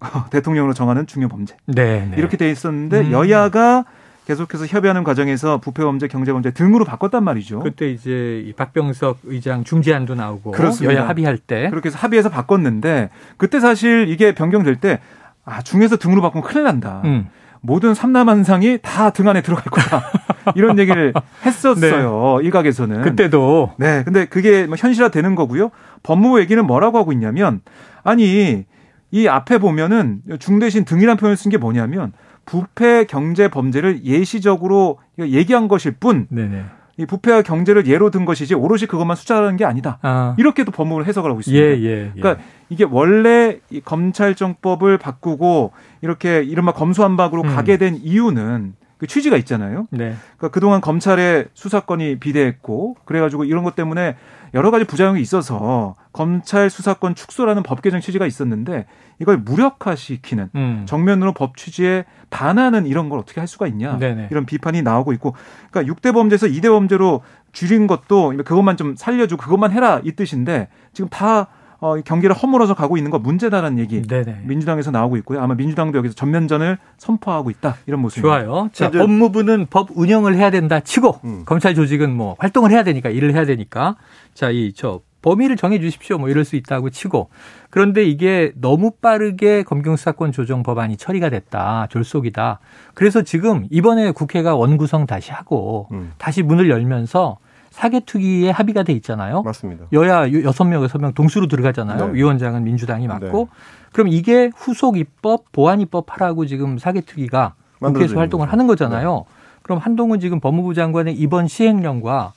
대통령으로 0.30 0.74
정하는 0.74 1.06
중요 1.06 1.28
범죄. 1.28 1.56
네, 1.66 2.06
네. 2.10 2.16
이렇게 2.18 2.36
돼 2.36 2.50
있었는데 2.50 3.00
음. 3.00 3.12
여야가 3.12 3.84
계속해서 4.26 4.66
협의하는 4.66 5.04
과정에서 5.04 5.58
부패범죄, 5.58 6.08
경제범죄 6.08 6.52
등으로 6.52 6.86
바꿨단 6.86 7.22
말이죠. 7.24 7.60
그때 7.60 7.90
이제 7.90 8.52
박병석 8.56 9.18
의장 9.24 9.64
중재안도 9.64 10.14
나오고 10.14 10.52
그렇습니다. 10.52 10.94
여야 10.94 11.08
합의할 11.08 11.36
때 11.36 11.68
그렇게 11.68 11.88
해서 11.88 11.98
합의해서 11.98 12.30
바꿨는데 12.30 13.10
그때 13.36 13.60
사실 13.60 14.08
이게 14.08 14.34
변경될 14.34 14.76
때 14.76 15.00
아, 15.44 15.60
중에서 15.60 15.98
등으로 15.98 16.22
바꾸면 16.22 16.46
큰일 16.46 16.64
난다. 16.64 17.02
음. 17.04 17.28
모든 17.66 17.94
삼남한상이 17.94 18.78
다 18.82 19.08
등 19.10 19.26
안에 19.26 19.40
들어갈 19.40 19.64
거다. 19.64 20.02
이런 20.54 20.78
얘기를 20.78 21.14
했었어요. 21.46 22.38
네. 22.40 22.44
일각에서는. 22.46 23.00
그때도. 23.02 23.72
네. 23.78 24.02
근데 24.04 24.26
그게 24.26 24.66
뭐 24.66 24.76
현실화 24.78 25.08
되는 25.08 25.34
거고요. 25.34 25.70
법무부 26.02 26.40
얘기는 26.40 26.62
뭐라고 26.66 26.98
하고 26.98 27.12
있냐면 27.12 27.60
아니 28.02 28.64
이 29.10 29.26
앞에 29.28 29.58
보면은 29.58 30.20
중 30.40 30.58
대신 30.58 30.84
등이란 30.84 31.16
표현을 31.16 31.36
쓴 31.36 31.50
게 31.50 31.56
뭐냐면 31.56 32.12
부패 32.44 33.04
경제 33.04 33.48
범죄를 33.48 34.04
예시적으로 34.04 34.98
얘기한 35.18 35.66
것일 35.68 35.92
뿐 35.98 36.26
네네. 36.28 36.64
이 36.96 37.06
부패와 37.06 37.42
경제를 37.42 37.86
예로 37.88 38.10
든 38.10 38.24
것이지 38.24 38.54
오롯이 38.54 38.82
그것만 38.86 39.16
숫자라는 39.16 39.56
게 39.56 39.64
아니다. 39.64 39.98
아. 40.02 40.36
이렇게도 40.38 40.70
법무부를 40.70 41.06
해석을 41.06 41.28
하고 41.30 41.40
있습니다. 41.40 41.64
예, 41.64 41.70
예, 41.80 42.12
예. 42.14 42.20
그러니까 42.20 42.42
이게 42.68 42.84
원래 42.84 43.58
이 43.70 43.80
검찰정법을 43.80 44.98
바꾸고 44.98 45.72
이렇게 46.02 46.42
이른바 46.42 46.72
검수한박으로 46.72 47.42
음. 47.42 47.48
가게 47.54 47.76
된 47.76 47.96
이유는 47.96 48.74
그 48.96 49.06
취지가 49.06 49.36
있잖아요. 49.38 49.86
네. 49.90 50.14
그러니까 50.38 50.48
그동안 50.48 50.80
검찰의 50.80 51.48
수사권이 51.52 52.20
비대했고 52.20 52.96
그래가지고 53.04 53.44
이런 53.44 53.64
것 53.64 53.74
때문에 53.74 54.16
여러 54.54 54.70
가지 54.70 54.84
부작용이 54.84 55.20
있어서 55.20 55.96
검찰 56.12 56.70
수사권 56.70 57.16
축소라는 57.16 57.64
법 57.64 57.82
개정 57.82 58.00
취지가 58.00 58.24
있었는데 58.24 58.86
이걸 59.20 59.38
무력화시키는 59.38 60.50
음. 60.54 60.84
정면으로 60.86 61.32
법 61.32 61.56
취지에 61.56 62.04
반하는 62.30 62.86
이런 62.86 63.08
걸 63.08 63.18
어떻게 63.18 63.40
할 63.40 63.48
수가 63.48 63.66
있냐 63.66 63.98
네네. 63.98 64.28
이런 64.30 64.46
비판이 64.46 64.82
나오고 64.82 65.12
있고 65.14 65.34
그러니까 65.70 65.92
6대 65.92 66.14
범죄에서 66.14 66.46
2대 66.46 66.68
범죄로 66.68 67.22
줄인 67.52 67.88
것도 67.88 68.34
그것만 68.44 68.76
좀 68.76 68.94
살려주고 68.96 69.42
그것만 69.42 69.72
해라 69.72 70.00
이 70.04 70.12
뜻인데 70.12 70.68
지금 70.92 71.08
다 71.08 71.48
어, 71.84 72.00
경기를 72.00 72.34
허물어서 72.34 72.72
가고 72.72 72.96
있는 72.96 73.10
거 73.10 73.18
문제다라는 73.18 73.78
얘기 73.78 74.00
네네. 74.00 74.44
민주당에서 74.44 74.90
나오고 74.90 75.18
있고요. 75.18 75.42
아마 75.42 75.54
민주당도 75.54 75.98
여기서 75.98 76.14
전면전을 76.14 76.78
선포하고 76.96 77.50
있다 77.50 77.76
이런 77.84 78.00
모습입니다. 78.00 78.42
좋아요. 78.42 78.70
자, 78.72 78.90
법무부는 78.90 79.66
법 79.68 79.90
운영을 79.94 80.34
해야 80.34 80.50
된다 80.50 80.80
치고 80.80 81.20
음. 81.24 81.42
검찰 81.44 81.74
조직은 81.74 82.10
뭐 82.10 82.36
활동을 82.38 82.70
해야 82.70 82.84
되니까 82.84 83.10
일을 83.10 83.34
해야 83.34 83.44
되니까 83.44 83.96
자, 84.32 84.48
이저 84.48 85.02
범위를 85.20 85.56
정해 85.56 85.78
주십시오. 85.78 86.16
뭐 86.16 86.30
이럴 86.30 86.46
수 86.46 86.56
있다고 86.56 86.88
치고 86.88 87.28
그런데 87.68 88.02
이게 88.02 88.52
너무 88.56 88.92
빠르게 89.02 89.62
검경 89.62 89.96
수사권 89.96 90.32
조정 90.32 90.62
법안이 90.62 90.96
처리가 90.96 91.28
됐다. 91.28 91.88
졸속이다. 91.90 92.60
그래서 92.94 93.20
지금 93.20 93.66
이번에 93.70 94.12
국회가 94.12 94.54
원구성 94.54 95.04
다시 95.04 95.32
하고 95.32 95.88
음. 95.92 96.12
다시 96.16 96.42
문을 96.42 96.70
열면서 96.70 97.36
사개특위에 97.74 98.50
합의가 98.50 98.84
돼 98.84 98.92
있잖아요. 98.94 99.42
맞습니다. 99.42 99.86
여야 99.92 100.30
여섯 100.44 100.64
명 100.64 100.82
여섯 100.84 100.98
명 100.98 101.12
동수로 101.12 101.48
들어가잖아요. 101.48 102.06
네. 102.06 102.12
위원장은 102.14 102.62
민주당이 102.62 103.08
맡고. 103.08 103.38
네. 103.38 103.46
그럼 103.92 104.08
이게 104.08 104.50
후속 104.54 104.96
입법, 104.96 105.50
보안 105.50 105.80
입법 105.80 106.06
하라고 106.08 106.46
지금 106.46 106.78
사개특위가 106.78 107.54
국회에서 107.80 108.16
활동을. 108.16 108.50
하는 108.52 108.68
거잖아요. 108.68 109.24
네. 109.28 109.34
그럼 109.62 109.78
한동훈 109.78 110.20
지금 110.20 110.38
법무부 110.38 110.74
장관의 110.74 111.14
이번 111.14 111.48
시행령과 111.48 112.32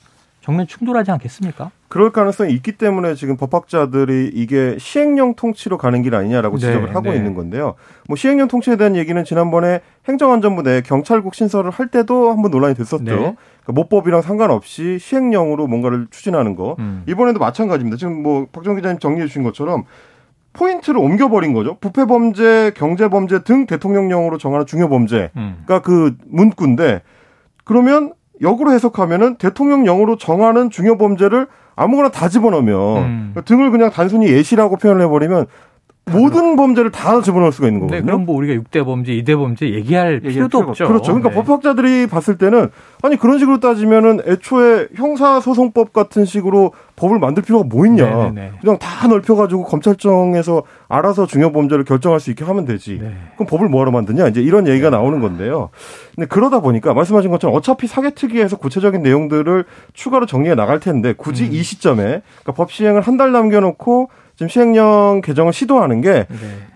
정면 0.48 0.66
충돌하지 0.66 1.10
않겠습니까? 1.10 1.70
그럴 1.88 2.10
가능성이 2.10 2.54
있기 2.54 2.72
때문에 2.72 3.14
지금 3.16 3.36
법학자들이 3.36 4.30
이게 4.32 4.76
시행령 4.78 5.34
통치로 5.34 5.76
가는 5.76 6.00
길 6.00 6.14
아니냐라고 6.14 6.56
네, 6.56 6.60
지적을 6.68 6.94
하고 6.94 7.10
네. 7.10 7.16
있는 7.16 7.34
건데요. 7.34 7.74
뭐 8.08 8.16
시행령 8.16 8.48
통치에 8.48 8.76
대한 8.76 8.96
얘기는 8.96 9.22
지난번에 9.24 9.80
행정안전부 10.08 10.62
내 10.62 10.80
경찰국 10.80 11.34
신설을 11.34 11.70
할 11.70 11.88
때도 11.88 12.30
한번 12.30 12.50
논란이 12.50 12.74
됐었죠. 12.76 13.04
네. 13.04 13.12
그러니까 13.12 13.72
모법이랑 13.74 14.22
상관없이 14.22 14.98
시행령으로 14.98 15.66
뭔가를 15.66 16.06
추진하는 16.10 16.56
거. 16.56 16.76
음. 16.78 17.02
이번에도 17.06 17.38
마찬가지입니다. 17.40 17.98
지금 17.98 18.22
뭐 18.22 18.46
박정 18.50 18.76
기자님 18.76 19.00
정리해 19.00 19.26
주신 19.26 19.42
것처럼 19.42 19.84
포인트를 20.54 20.98
옮겨버린 20.98 21.52
거죠. 21.52 21.76
부패 21.78 22.06
범죄, 22.06 22.72
경제 22.74 23.08
범죄 23.08 23.42
등 23.42 23.66
대통령령으로 23.66 24.38
정하는 24.38 24.64
중요 24.64 24.88
범죄가 24.88 25.28
음. 25.36 25.66
그 25.84 26.16
문구인데 26.26 27.02
그러면 27.64 28.14
역으로 28.42 28.72
해석하면은 28.72 29.36
대통령령으로 29.36 30.16
정하는 30.16 30.70
중요 30.70 30.96
범죄를 30.96 31.46
아무거나 31.76 32.10
다 32.10 32.28
집어넣으면 32.28 32.76
음. 32.98 33.34
등을 33.44 33.70
그냥 33.70 33.90
단순히 33.90 34.28
예시라고 34.28 34.76
표현을 34.76 35.02
해버리면 35.04 35.46
모든 36.08 36.56
범죄를 36.56 36.90
다 36.90 37.20
집어넣을 37.20 37.52
수가 37.52 37.68
있는 37.68 37.80
거거든요. 37.80 38.00
네, 38.00 38.04
그럼 38.06 38.24
뭐 38.24 38.36
우리가 38.36 38.60
6대 38.62 38.84
범죄, 38.84 39.12
2대 39.12 39.36
범죄 39.36 39.68
얘기할 39.72 40.20
필요도 40.20 40.58
없죠. 40.58 40.86
그렇죠. 40.88 41.12
그러니까 41.12 41.28
네. 41.30 41.34
법학자들이 41.34 42.06
봤을 42.06 42.38
때는 42.38 42.70
아니 43.02 43.16
그런 43.16 43.38
식으로 43.38 43.60
따지면은 43.60 44.20
애초에 44.26 44.88
형사소송법 44.96 45.92
같은 45.92 46.24
식으로 46.24 46.72
법을 46.96 47.18
만들 47.18 47.42
필요가 47.42 47.64
뭐 47.64 47.86
있냐. 47.86 48.04
네네네. 48.08 48.30
네, 48.30 48.40
네. 48.40 48.52
그냥 48.60 48.78
다 48.78 49.06
넓혀가지고 49.06 49.64
검찰청에서 49.64 50.62
알아서 50.88 51.26
중요 51.26 51.52
범죄를 51.52 51.84
결정할 51.84 52.18
수 52.18 52.30
있게 52.30 52.44
하면 52.44 52.64
되지. 52.64 52.98
네. 53.00 53.12
그럼 53.36 53.46
법을 53.46 53.68
뭐하러 53.68 53.90
만드냐. 53.90 54.26
이제 54.28 54.40
이런 54.40 54.66
얘기가 54.66 54.90
나오는 54.90 55.20
건데요. 55.20 55.68
근데 56.14 56.26
그러다 56.26 56.60
보니까 56.60 56.94
말씀하신 56.94 57.30
것처럼 57.30 57.54
어차피 57.54 57.86
사개특위에서 57.86 58.56
구체적인 58.56 59.02
내용들을 59.02 59.64
추가로 59.92 60.26
정리해 60.26 60.54
나갈 60.54 60.80
텐데 60.80 61.12
굳이 61.16 61.44
음. 61.44 61.50
이 61.52 61.62
시점에 61.62 62.02
그러니까 62.02 62.52
법 62.52 62.72
시행을 62.72 63.02
한 63.02 63.18
달 63.18 63.32
남겨놓고 63.32 64.10
지금 64.38 64.48
시행령 64.48 65.20
개정을 65.20 65.52
시도하는 65.52 66.00
게 66.00 66.10
네. 66.12 66.26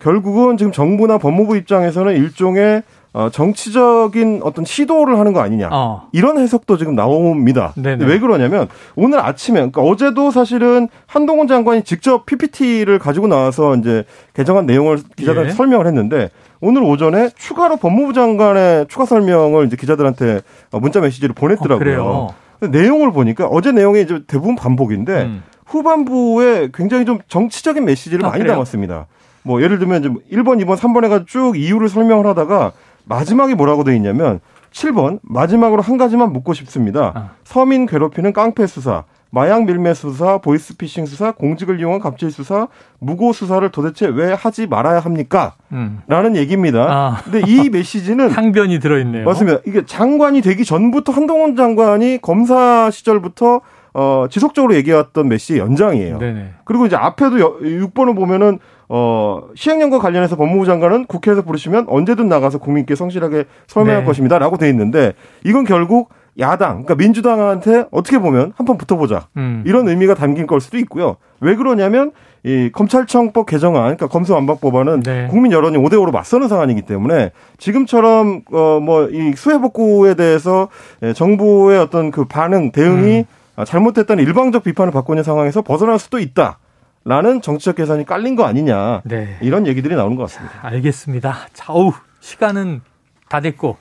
결국은 0.01 0.57
지금 0.57 0.73
정부나 0.73 1.19
법무부 1.19 1.57
입장에서는 1.57 2.13
일종의 2.17 2.83
어, 3.13 3.29
정치적인 3.31 4.41
어떤 4.43 4.65
시도를 4.65 5.17
하는 5.17 5.33
거 5.33 5.41
아니냐. 5.41 5.69
어. 5.71 6.09
이런 6.11 6.39
해석도 6.39 6.77
지금 6.77 6.97
나옵니다. 6.97 7.73
왜 7.77 8.19
그러냐면 8.19 8.67
오늘 8.97 9.21
아침에, 9.21 9.61
그러니까 9.61 9.83
어제도 9.83 10.33
사실은 10.33 10.89
한동훈 11.07 11.47
장관이 11.47 11.85
직접 11.85 12.27
PPT를 12.27 12.99
가지고 12.99 13.29
나와서 13.29 13.77
이제 13.77 14.05
개정한 14.35 14.67
내용을 14.67 14.99
기자들한테 15.15 15.51
예. 15.51 15.55
설명을 15.55 15.87
했는데 15.87 16.31
오늘 16.61 16.83
오전에 16.83 17.29
추가로 17.37 17.77
법무부 17.77 18.13
장관의 18.13 18.87
추가 18.89 19.05
설명을 19.05 19.67
이제 19.67 19.77
기자들한테 19.77 20.41
문자 20.73 21.01
메시지를 21.01 21.33
보냈더라고요. 21.35 22.05
어, 22.05 22.35
내용을 22.67 23.13
보니까 23.13 23.47
어제 23.47 23.71
내용이 23.71 24.03
이제 24.03 24.21
대부분 24.27 24.57
반복인데 24.57 25.23
음. 25.23 25.43
후반부에 25.73 26.69
굉장히 26.75 27.05
좀 27.05 27.19
정치적인 27.29 27.85
메시지를 27.85 28.25
아, 28.25 28.29
많이 28.29 28.43
그래요? 28.43 28.55
담았습니다. 28.55 29.07
뭐 29.43 29.63
예를 29.63 29.79
들면 29.79 30.03
좀 30.03 30.19
1번, 30.31 30.63
2번, 30.65 30.77
3번 30.77 31.05
해가지고 31.05 31.27
쭉 31.27 31.59
이유를 31.59 31.89
설명을 31.89 32.27
하다가 32.27 32.73
마지막에 33.05 33.55
뭐라고 33.55 33.83
돼 33.83 33.97
있냐면 33.97 34.41
7번 34.73 35.19
마지막으로 35.23 35.83
한 35.83 35.97
가지만 35.97 36.33
묻고 36.33 36.55
싶습니다. 36.55 37.13
아. 37.15 37.31
서민 37.45 37.87
괴롭히는 37.87 38.33
깡패 38.33 38.67
수사, 38.67 39.05
마약 39.31 39.65
밀매 39.65 39.95
수사, 39.95 40.39
보이스피싱 40.39 41.07
수사, 41.07 41.33
공직을 41.33 41.81
이용한 41.81 42.01
갑질 42.01 42.31
수사, 42.31 42.69
무고 42.99 43.33
수사를 43.33 43.67
도대체 43.71 44.07
왜 44.07 44.33
하지 44.33 44.67
말아야 44.67 45.01
합니까? 45.01 45.55
음. 45.73 46.01
라는 46.07 46.37
얘기입니다. 46.37 46.87
아. 46.89 47.17
근데 47.25 47.43
이 47.47 47.69
메시지는 47.73 48.31
항변이 48.31 48.79
들어 48.79 48.99
있네요. 49.01 49.25
맞습니다. 49.25 49.61
이게 49.67 49.85
장관이 49.85 50.41
되기 50.43 50.65
전부터 50.65 51.13
한동훈 51.13 51.57
장관이 51.57 52.19
검사 52.23 52.91
시절부터 52.91 53.63
어, 53.95 54.27
지속적으로 54.31 54.75
얘기해왔던 54.77 55.29
메시지 55.29 55.59
연장이에요. 55.59 56.19
네네. 56.19 56.51
그리고 56.65 56.87
이제 56.87 56.97
앞에도 56.97 57.61
6번을 57.61 58.17
보면은 58.17 58.59
어, 58.89 59.43
시행령과 59.55 59.99
관련해서 59.99 60.37
법무부 60.37 60.67
장관은 60.67 61.07
국회에서 61.07 61.43
부르시면 61.43 61.87
언제든 61.89 62.29
나가서 62.29 62.59
국민께 62.59 62.95
성실하게 62.95 63.45
설명할 63.67 64.03
네. 64.03 64.07
것입니다. 64.07 64.39
라고 64.39 64.57
돼 64.57 64.69
있는데 64.69 65.13
이건 65.45 65.65
결국 65.65 66.11
야당, 66.39 66.85
그러니까 66.85 66.95
민주당한테 66.95 67.85
어떻게 67.91 68.19
보면 68.19 68.53
한판 68.57 68.79
붙어보자. 68.79 69.29
음. 69.37 69.63
이런 69.67 69.87
의미가 69.89 70.15
담긴 70.15 70.47
걸 70.47 70.61
수도 70.61 70.79
있고요. 70.79 71.17
왜 71.41 71.57
그러냐면 71.57 72.13
이 72.43 72.71
검찰청법 72.73 73.47
개정안, 73.47 73.83
그러니까 73.83 74.09
검수완박법안은 74.09 75.01
네. 75.01 75.27
국민 75.31 75.53
여론이 75.53 75.77
5대 75.77 75.93
5로 75.95 76.11
맞서는 76.11 76.49
상황이기 76.49 76.83
때문에 76.83 77.33
지금처럼 77.59 78.43
어뭐 78.51 79.11
이 79.11 79.35
수해 79.37 79.59
복구에 79.59 80.15
대해서 80.15 80.69
예, 81.03 81.13
정부의 81.13 81.79
어떤 81.79 82.11
그 82.11 82.25
반응 82.25 82.73
대응이 82.73 83.19
음. 83.19 83.25
아, 83.57 83.65
잘못됐다는 83.65 84.25
일방적 84.25 84.65
비판을 84.65 84.93
받고 84.93 85.13
있는 85.15 85.23
상황에서 85.25 85.63
벗어날 85.63 85.99
수도 85.99 86.19
있다. 86.19 86.59
라는 87.05 87.43
정치적 87.43 87.77
계산이 87.77 88.05
깔린 88.07 88.37
거 88.37 88.45
아니냐. 88.45 89.03
네. 89.05 89.37
이런 89.43 89.67
얘기들이 89.67 89.97
나오는 89.97 90.17
것 90.17 90.23
같습니다. 90.25 90.55
자, 90.61 90.69
알겠습니다. 90.69 91.37
자, 91.53 91.73
우 91.73 91.93
시간은 92.21 92.81
다 93.29 93.41
됐고 93.41 93.77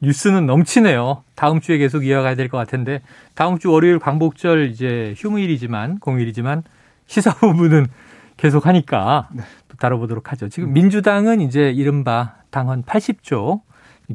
뉴스는 0.00 0.44
넘치네요. 0.46 1.22
다음 1.36 1.60
주에 1.60 1.78
계속 1.78 2.04
이어가야 2.04 2.34
될 2.34 2.48
것 2.48 2.58
같은데 2.58 3.00
다음 3.34 3.58
주 3.58 3.70
월요일 3.70 3.98
광복절 4.00 4.70
이제 4.70 5.14
휴무일이지만 5.16 6.00
공휴일이지만 6.00 6.64
시사 7.06 7.34
부분은 7.34 7.86
계속 8.36 8.66
하니까 8.66 9.28
네. 9.32 9.44
또 9.68 9.76
다뤄보도록 9.76 10.32
하죠. 10.32 10.48
지금 10.48 10.72
민주당은 10.72 11.40
이제 11.40 11.70
이른바 11.70 12.34
당헌 12.50 12.82
80조 12.82 13.60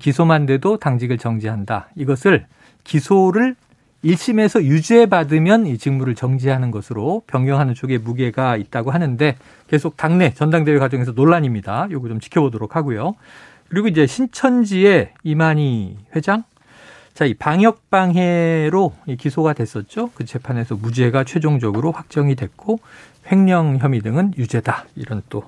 기소만 0.01 0.45
돼도 0.45 0.77
당직을 0.79 1.17
정지한다. 1.17 1.87
이것을 1.95 2.45
기소를 2.83 3.55
1심에서 4.03 4.63
유죄받으면 4.63 5.67
이 5.67 5.77
직무를 5.77 6.15
정지하는 6.15 6.71
것으로 6.71 7.23
변경하는 7.27 7.73
쪽에 7.73 7.97
무게가 7.97 8.55
있다고 8.55 8.91
하는데 8.91 9.35
계속 9.67 9.97
당내 9.97 10.33
전당대회 10.33 10.79
과정에서 10.79 11.11
논란입니다. 11.11 11.87
요거 11.91 12.07
좀 12.07 12.19
지켜보도록 12.19 12.75
하고요. 12.75 13.15
그리고 13.67 13.87
이제 13.87 14.07
신천지의 14.07 15.11
이만희 15.23 15.97
회장 16.15 16.43
자, 17.13 17.25
이 17.25 17.33
방역 17.33 17.89
방해로 17.89 18.93
기소가 19.17 19.51
됐었죠. 19.51 20.11
그 20.15 20.23
재판에서 20.23 20.75
무죄가 20.75 21.25
최종적으로 21.25 21.91
확정이 21.91 22.35
됐고 22.35 22.79
횡령 23.29 23.79
혐의 23.79 23.99
등은 23.99 24.35
유죄다. 24.37 24.85
이런 24.95 25.21
또 25.29 25.43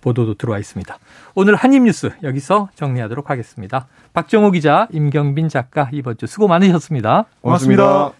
보도도 0.00 0.34
들어와 0.34 0.58
있습니다. 0.58 0.98
오늘 1.34 1.54
한입뉴스 1.54 2.10
여기서 2.22 2.68
정리하도록 2.74 3.30
하겠습니다. 3.30 3.86
박정호 4.12 4.50
기자, 4.52 4.88
임경빈 4.92 5.48
작가 5.48 5.88
이번 5.92 6.16
주 6.16 6.26
수고 6.26 6.48
많으셨습니다. 6.48 7.26
고맙습니다. 7.40 7.82
고맙습니다. 7.84 8.18